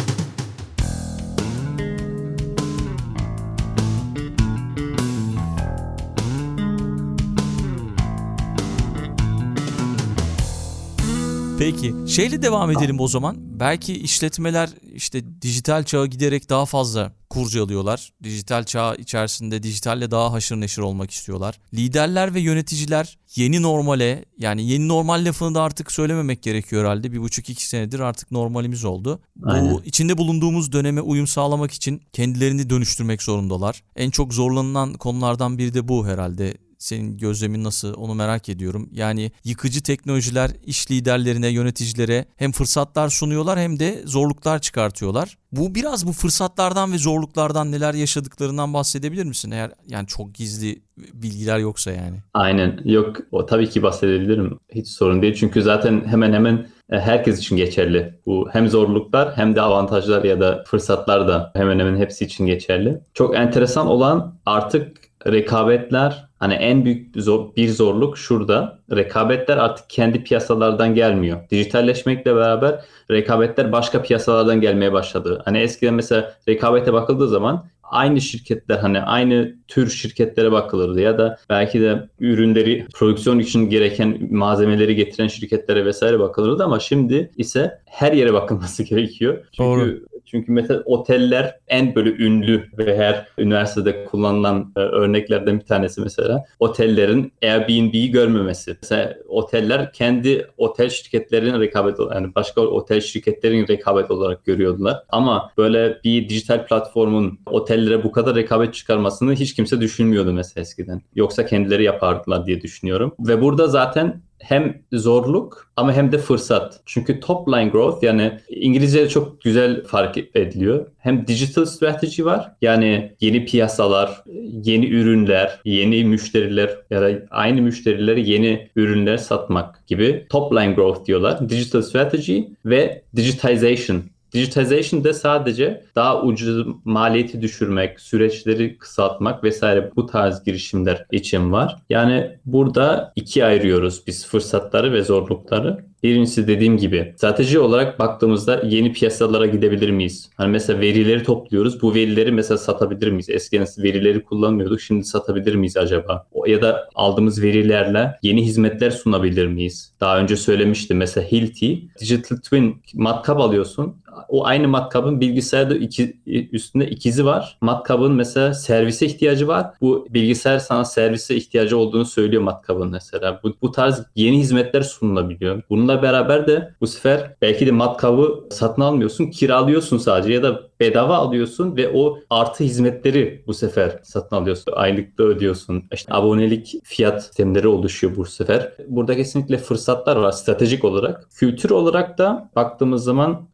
Peki 11.59 11.93
şeyle 12.07 12.41
devam 12.41 12.71
edelim 12.71 12.99
o 12.99 13.07
zaman. 13.07 13.35
Belki 13.39 13.93
işletmeler 13.93 14.69
işte 14.93 15.41
dijital 15.41 15.83
çağa 15.83 16.05
giderek 16.05 16.49
daha 16.49 16.65
fazla 16.65 17.11
kurcalıyorlar. 17.29 18.11
Dijital 18.23 18.63
çağ 18.63 18.95
içerisinde 18.95 19.63
dijitalle 19.63 20.11
daha 20.11 20.33
haşır 20.33 20.55
neşir 20.55 20.81
olmak 20.81 21.11
istiyorlar. 21.11 21.59
Liderler 21.73 22.33
ve 22.33 22.39
yöneticiler 22.39 23.17
yeni 23.35 23.61
normale 23.61 24.25
yani 24.37 24.67
yeni 24.67 24.87
normal 24.87 25.25
lafını 25.25 25.55
da 25.55 25.61
artık 25.61 25.91
söylememek 25.91 26.43
gerekiyor 26.43 26.81
herhalde. 26.81 27.11
Bir 27.11 27.21
buçuk 27.21 27.49
iki 27.49 27.67
senedir 27.67 27.99
artık 27.99 28.31
normalimiz 28.31 28.85
oldu. 28.85 29.19
Aynen. 29.43 29.71
Bu 29.71 29.83
içinde 29.83 30.17
bulunduğumuz 30.17 30.71
döneme 30.71 31.01
uyum 31.01 31.27
sağlamak 31.27 31.71
için 31.71 32.01
kendilerini 32.13 32.69
dönüştürmek 32.69 33.23
zorundalar. 33.23 33.83
En 33.95 34.09
çok 34.09 34.33
zorlanılan 34.33 34.93
konulardan 34.93 35.57
biri 35.57 35.73
de 35.73 35.87
bu 35.87 36.07
herhalde 36.07 36.53
senin 36.77 37.17
gözlemin 37.17 37.63
nasıl 37.63 37.93
onu 37.93 38.13
merak 38.13 38.49
ediyorum. 38.49 38.89
Yani 38.91 39.31
yıkıcı 39.43 39.83
teknolojiler 39.83 40.51
iş 40.65 40.91
liderlerine, 40.91 41.47
yöneticilere 41.47 42.25
hem 42.35 42.51
fırsatlar 42.51 43.09
sunuyorlar 43.09 43.59
hem 43.59 43.79
de 43.79 44.01
zorluklar 44.05 44.59
çıkartıyorlar. 44.59 45.38
Bu 45.51 45.75
biraz 45.75 46.07
bu 46.07 46.11
fırsatlardan 46.11 46.93
ve 46.93 46.97
zorluklardan 46.97 47.71
neler 47.71 47.93
yaşadıklarından 47.93 48.73
bahsedebilir 48.73 49.25
misin? 49.25 49.51
Eğer 49.51 49.71
yani 49.88 50.07
çok 50.07 50.33
gizli 50.33 50.81
bilgiler 50.97 51.59
yoksa 51.59 51.91
yani. 51.91 52.17
Aynen. 52.33 52.79
Yok 52.85 53.17
o 53.31 53.45
tabii 53.45 53.69
ki 53.69 53.83
bahsedebilirim. 53.83 54.59
Hiç 54.75 54.88
sorun 54.88 55.21
değil. 55.21 55.35
Çünkü 55.35 55.61
zaten 55.61 56.03
hemen 56.05 56.33
hemen 56.33 56.67
e, 56.91 56.99
herkes 56.99 57.39
için 57.39 57.57
geçerli. 57.57 58.19
Bu 58.25 58.49
hem 58.51 58.67
zorluklar 58.67 59.38
hem 59.38 59.55
de 59.55 59.61
avantajlar 59.61 60.23
ya 60.23 60.39
da 60.39 60.63
fırsatlar 60.67 61.27
da 61.27 61.51
hemen 61.55 61.79
hemen 61.79 61.97
hepsi 61.97 62.25
için 62.25 62.45
geçerli. 62.45 63.01
Çok 63.13 63.35
enteresan 63.35 63.88
olan 63.88 64.39
artık 64.45 64.97
rekabetler 65.27 66.24
hani 66.45 66.53
en 66.53 66.86
büyük 66.86 67.15
zor, 67.15 67.55
bir 67.55 67.69
zorluk 67.69 68.17
şurada. 68.17 68.79
Rekabetler 68.91 69.58
artık 69.58 69.89
kendi 69.89 70.23
piyasalardan 70.23 70.95
gelmiyor. 70.95 71.49
Dijitalleşmekle 71.49 72.36
beraber 72.36 72.81
rekabetler 73.12 73.71
başka 73.71 74.01
piyasalardan 74.01 74.62
gelmeye 74.62 74.93
başladı. 74.93 75.41
Hani 75.45 75.58
eskiden 75.58 75.93
mesela 75.93 76.34
rekabete 76.47 76.93
bakıldığı 76.93 77.27
zaman 77.27 77.65
aynı 77.84 78.21
şirketler 78.21 78.77
hani 78.77 79.01
aynı 79.01 79.55
tür 79.67 79.89
şirketlere 79.89 80.51
bakılırdı 80.51 81.01
ya 81.01 81.17
da 81.17 81.38
belki 81.49 81.81
de 81.81 82.10
ürünleri 82.19 82.88
prodüksiyon 82.93 83.39
için 83.39 83.69
gereken 83.69 84.27
malzemeleri 84.31 84.95
getiren 84.95 85.27
şirketlere 85.27 85.86
vesaire 85.86 86.19
bakılırdı 86.19 86.63
ama 86.63 86.79
şimdi 86.79 87.31
ise 87.38 87.79
her 87.86 88.12
yere 88.12 88.34
bakılması 88.34 88.84
gerekiyor. 88.89 89.45
Çünkü 89.51 89.69
Doğru. 89.69 89.99
Çünkü 90.25 90.51
mesela 90.51 90.81
oteller 90.85 91.59
en 91.67 91.95
böyle 91.95 92.09
ünlü 92.09 92.69
ve 92.77 92.97
her 92.97 93.27
üniversitede 93.38 94.05
kullanılan 94.05 94.73
e, 94.75 94.79
örneklerden 94.79 95.59
bir 95.59 95.65
tanesi 95.65 96.01
mesela 96.01 96.45
otellerin 96.59 97.33
Airbnb'yi 97.43 98.11
görmemesi. 98.11 98.77
Mesela 98.81 99.15
oteller 99.27 99.93
kendi 99.93 100.47
otel 100.57 100.89
şirketlerinin 100.89 101.59
rekabet 101.59 101.99
yani 102.13 102.35
başka 102.35 102.61
otel 102.61 103.01
şirketlerin 103.01 103.67
rekabet 103.67 104.11
olarak 104.11 104.45
görüyordular. 104.45 105.03
Ama 105.09 105.51
böyle 105.57 105.99
bir 106.03 106.29
dijital 106.29 106.67
platformun 106.67 107.39
otellere 107.45 108.03
bu 108.03 108.11
kadar 108.11 108.35
rekabet 108.35 108.73
çıkarmasını 108.73 109.33
hiç 109.33 109.53
kimse 109.53 109.81
düşünmüyordu 109.81 110.33
mesela 110.33 110.61
eskiden. 110.61 111.01
Yoksa 111.15 111.45
kendileri 111.45 111.83
yapardılar 111.83 112.45
diye 112.45 112.61
düşünüyorum. 112.61 113.15
Ve 113.19 113.41
burada 113.41 113.67
zaten 113.67 114.21
hem 114.47 114.81
zorluk 114.93 115.71
ama 115.75 115.93
hem 115.93 116.12
de 116.12 116.17
fırsat. 116.17 116.81
Çünkü 116.86 117.19
top 117.19 117.47
line 117.47 117.69
growth 117.69 118.03
yani 118.03 118.39
İngilizce 118.49 119.10
çok 119.10 119.41
güzel 119.41 119.84
fark 119.84 120.17
ediliyor. 120.17 120.88
Hem 120.97 121.27
digital 121.27 121.65
strategy 121.65 122.23
var 122.23 122.51
yani 122.62 123.15
yeni 123.21 123.45
piyasalar, 123.45 124.23
yeni 124.63 124.89
ürünler, 124.89 125.62
yeni 125.65 126.03
müşteriler 126.03 126.77
ya 126.89 127.01
da 127.01 127.12
aynı 127.29 127.62
müşterilere 127.62 128.21
yeni 128.21 128.69
ürünler 128.75 129.17
satmak 129.17 129.88
gibi 129.88 130.25
top 130.29 130.53
line 130.53 130.73
growth 130.73 131.05
diyorlar. 131.05 131.49
Digital 131.49 131.81
strategy 131.81 132.39
ve 132.65 133.03
digitization 133.15 134.03
Digitization 134.35 135.03
de 135.03 135.13
sadece 135.13 135.83
daha 135.95 136.21
ucuz 136.23 136.67
maliyeti 136.85 137.41
düşürmek, 137.41 137.99
süreçleri 137.99 138.77
kısaltmak 138.77 139.43
vesaire 139.43 139.91
bu 139.95 140.05
tarz 140.05 140.43
girişimler 140.43 141.05
için 141.11 141.51
var. 141.51 141.75
Yani 141.89 142.31
burada 142.45 143.13
ikiye 143.15 143.45
ayırıyoruz 143.45 144.03
biz 144.07 144.27
fırsatları 144.27 144.93
ve 144.93 145.03
zorlukları. 145.03 145.85
Birincisi 146.03 146.47
dediğim 146.47 146.77
gibi 146.77 147.13
strateji 147.17 147.59
olarak 147.59 147.99
baktığımızda 147.99 148.61
yeni 148.65 148.93
piyasalara 148.93 149.45
gidebilir 149.45 149.89
miyiz? 149.89 150.29
Hani 150.37 150.51
mesela 150.51 150.79
verileri 150.79 151.23
topluyoruz. 151.23 151.81
Bu 151.81 151.95
verileri 151.95 152.31
mesela 152.31 152.57
satabilir 152.57 153.11
miyiz? 153.11 153.29
Eskiden 153.29 153.67
verileri 153.77 154.23
kullanmıyorduk. 154.23 154.81
Şimdi 154.81 155.05
satabilir 155.05 155.55
miyiz 155.55 155.77
acaba? 155.77 156.27
Ya 156.47 156.61
da 156.61 156.89
aldığımız 156.95 157.41
verilerle 157.41 158.11
yeni 158.21 158.45
hizmetler 158.45 158.91
sunabilir 158.91 159.47
miyiz? 159.47 159.93
Daha 159.99 160.19
önce 160.19 160.35
söylemiştim 160.35 160.97
mesela 160.97 161.27
Hilti 161.27 161.81
Digital 162.01 162.37
Twin 162.37 162.81
matkap 162.93 163.39
alıyorsun 163.39 163.95
o 164.30 164.45
aynı 164.45 164.67
matkabın 164.67 165.21
bilgisayarda 165.21 165.75
iki, 165.75 166.17
üstünde 166.51 166.89
ikizi 166.89 167.25
var. 167.25 167.58
Matkabın 167.62 168.13
mesela 168.13 168.54
servise 168.54 169.06
ihtiyacı 169.06 169.47
var. 169.47 169.67
Bu 169.82 170.08
bilgisayar 170.10 170.60
sana 170.60 170.86
servise 170.86 171.36
ihtiyacı 171.36 171.78
olduğunu 171.78 172.06
söylüyor 172.06 172.41
matkabın 172.41 172.89
mesela. 172.89 173.39
Bu, 173.43 173.54
bu 173.62 173.71
tarz 173.71 174.04
yeni 174.15 174.39
hizmetler 174.39 174.82
sunulabiliyor. 174.82 175.62
Bununla 175.69 176.01
beraber 176.01 176.47
de 176.47 176.73
bu 176.82 176.88
sefer 176.88 177.36
belki 177.41 177.67
de 177.67 177.71
matkabı 177.71 178.43
satın 178.51 178.82
almıyorsun, 178.82 179.25
kiralıyorsun 179.25 179.97
sadece 179.97 180.34
ya 180.34 180.43
da 180.43 180.62
bedava 180.80 181.15
alıyorsun 181.15 181.75
ve 181.75 181.91
o 181.93 182.19
artı 182.30 182.63
hizmetleri 182.63 183.43
bu 183.47 183.54
sefer 183.54 183.99
satın 184.04 184.36
alıyorsun. 184.36 184.73
Aylıkta 184.75 185.23
ödüyorsun. 185.23 185.84
İşte 185.93 186.13
abonelik 186.13 186.75
fiyat 186.84 187.23
sistemleri 187.23 187.67
oluşuyor 187.67 188.15
bu 188.15 188.25
sefer. 188.25 188.73
Burada 188.88 189.15
kesinlikle 189.15 189.58
fırsatlar 189.58 190.15
var 190.15 190.32
stratejik 190.32 190.86
olarak. 190.86 191.30
Kültür 191.36 191.69
olarak 191.69 192.17
da 192.17 192.49
baktığımız 192.56 193.04
zaman 193.04 193.47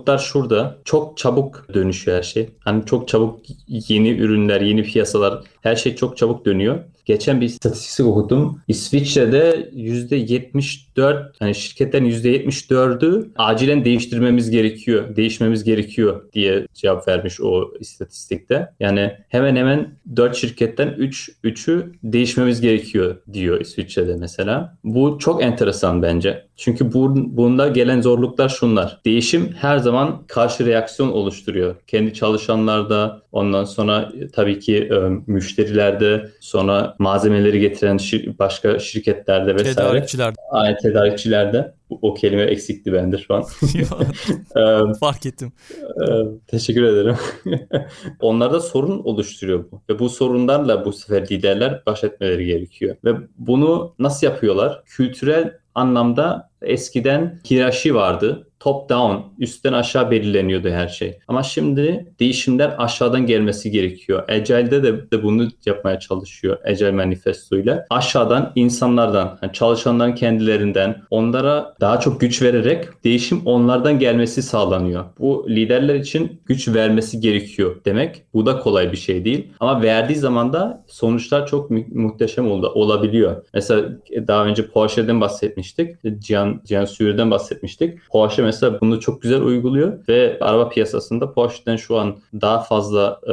zorluklar 0.00 0.18
şurada. 0.18 0.78
Çok 0.84 1.16
çabuk 1.18 1.66
dönüşüyor 1.74 2.16
her 2.16 2.22
şey. 2.22 2.50
Hani 2.60 2.86
çok 2.86 3.08
çabuk 3.08 3.40
yeni 3.68 4.10
ürünler, 4.10 4.60
yeni 4.60 4.82
piyasalar 4.82 5.44
her 5.60 5.76
şey 5.76 5.96
çok 5.96 6.16
çabuk 6.16 6.44
dönüyor. 6.44 6.78
Geçen 7.04 7.40
bir 7.40 7.46
istatistik 7.46 8.06
okudum. 8.06 8.60
İsviçre'de 8.68 9.70
%74 9.76 11.32
hani 11.38 11.54
şirketlerin 11.54 12.10
%74'ü 12.10 13.30
acilen 13.36 13.84
değiştirmemiz 13.84 14.50
gerekiyor, 14.50 15.16
değişmemiz 15.16 15.64
gerekiyor 15.64 16.22
diye 16.32 16.66
cevap 16.74 17.08
vermiş 17.08 17.40
o 17.40 17.70
istatistikte. 17.80 18.70
Yani 18.80 19.12
hemen 19.28 19.56
hemen 19.56 19.94
4 20.16 20.36
şirketten 20.36 20.88
3 20.88 21.30
3'ü 21.44 21.92
değişmemiz 22.04 22.60
gerekiyor 22.60 23.16
diyor 23.32 23.60
İsviçre'de 23.60 24.16
mesela. 24.16 24.76
Bu 24.84 25.18
çok 25.18 25.42
enteresan 25.42 26.02
bence. 26.02 26.44
Çünkü 26.56 26.92
bu, 26.92 27.36
bunda 27.36 27.68
gelen 27.68 28.00
zorluklar 28.00 28.48
şunlar. 28.48 29.00
Değişim 29.04 29.52
her 29.52 29.78
zaman 29.78 30.22
karşı 30.26 30.66
reaksiyon 30.66 31.12
oluşturuyor. 31.12 31.74
Kendi 31.86 32.14
çalışanlarda, 32.14 33.22
ondan 33.32 33.64
sonra 33.64 34.12
tabii 34.32 34.58
ki 34.58 34.76
e, 34.76 34.96
müşterilerde, 35.50 36.30
sonra 36.40 36.94
malzemeleri 36.98 37.60
getiren 37.60 37.96
şir- 37.96 38.38
başka 38.38 38.78
şirketlerde 38.78 39.54
vesaire. 39.54 39.74
Tedarikçilerde. 39.74 40.36
Aynen 40.50 40.78
tedarikçilerde. 40.78 41.74
O 42.02 42.14
kelime 42.14 42.42
eksikti 42.42 42.92
bende 42.92 43.18
şu 43.18 43.34
an. 43.34 43.44
Fark 45.00 45.26
ettim. 45.26 45.52
Teşekkür 46.46 46.82
ederim. 46.82 47.16
Onlarda 48.20 48.60
sorun 48.60 48.98
oluşturuyor 49.04 49.64
bu. 49.72 49.82
Ve 49.90 49.98
bu 49.98 50.08
sorunlarla 50.08 50.84
bu 50.84 50.92
sefer 50.92 51.28
liderler 51.30 51.82
baş 51.86 52.04
etmeleri 52.04 52.46
gerekiyor. 52.46 52.96
Ve 53.04 53.10
bunu 53.38 53.94
nasıl 53.98 54.26
yapıyorlar? 54.26 54.82
Kültürel 54.86 55.52
anlamda 55.74 56.50
eskiden 56.62 57.40
hiyerarşi 57.50 57.94
vardı 57.94 58.49
top 58.60 58.88
down, 58.88 59.16
üstten 59.38 59.72
aşağı 59.72 60.10
belirleniyordu 60.10 60.68
her 60.68 60.88
şey. 60.88 61.18
Ama 61.28 61.42
şimdi 61.42 62.12
değişimler 62.20 62.74
aşağıdan 62.78 63.26
gelmesi 63.26 63.70
gerekiyor. 63.70 64.28
Agile'de 64.28 64.82
de, 64.82 65.10
de 65.10 65.22
bunu 65.22 65.48
yapmaya 65.66 65.98
çalışıyor 65.98 66.56
Agile 66.64 66.90
Manifesto 66.90 67.56
ile. 67.56 67.84
Aşağıdan 67.90 68.52
insanlardan, 68.54 69.38
yani 69.42 69.52
çalışanların 69.52 70.14
kendilerinden 70.14 71.02
onlara 71.10 71.74
daha 71.80 72.00
çok 72.00 72.20
güç 72.20 72.42
vererek 72.42 72.84
değişim 73.04 73.42
onlardan 73.44 73.98
gelmesi 73.98 74.42
sağlanıyor. 74.42 75.04
Bu 75.18 75.46
liderler 75.48 75.94
için 75.94 76.40
güç 76.46 76.68
vermesi 76.68 77.20
gerekiyor 77.20 77.76
demek. 77.84 78.22
Bu 78.34 78.46
da 78.46 78.58
kolay 78.58 78.92
bir 78.92 78.96
şey 78.96 79.24
değil. 79.24 79.48
Ama 79.60 79.82
verdiği 79.82 80.16
zaman 80.16 80.52
da 80.52 80.84
sonuçlar 80.86 81.46
çok 81.46 81.70
mu- 81.70 81.84
muhteşem 81.92 82.50
oldu, 82.50 82.72
olabiliyor. 82.74 83.44
Mesela 83.54 83.88
daha 84.26 84.44
önce 84.44 84.66
Porsche'den 84.66 85.20
bahsetmiştik. 85.20 85.96
Cihan, 86.18 86.60
Cihan 86.64 86.84
Suyur'dan 86.84 87.30
bahsetmiştik. 87.30 87.98
Porsche 88.10 88.49
mesela 88.50 88.80
bunu 88.80 89.00
çok 89.00 89.22
güzel 89.22 89.42
uyguluyor 89.42 90.08
ve 90.08 90.38
araba 90.40 90.68
piyasasında 90.68 91.32
Porsche'den 91.32 91.76
şu 91.76 91.98
an 91.98 92.16
daha 92.40 92.62
fazla 92.62 93.20
e, 93.26 93.32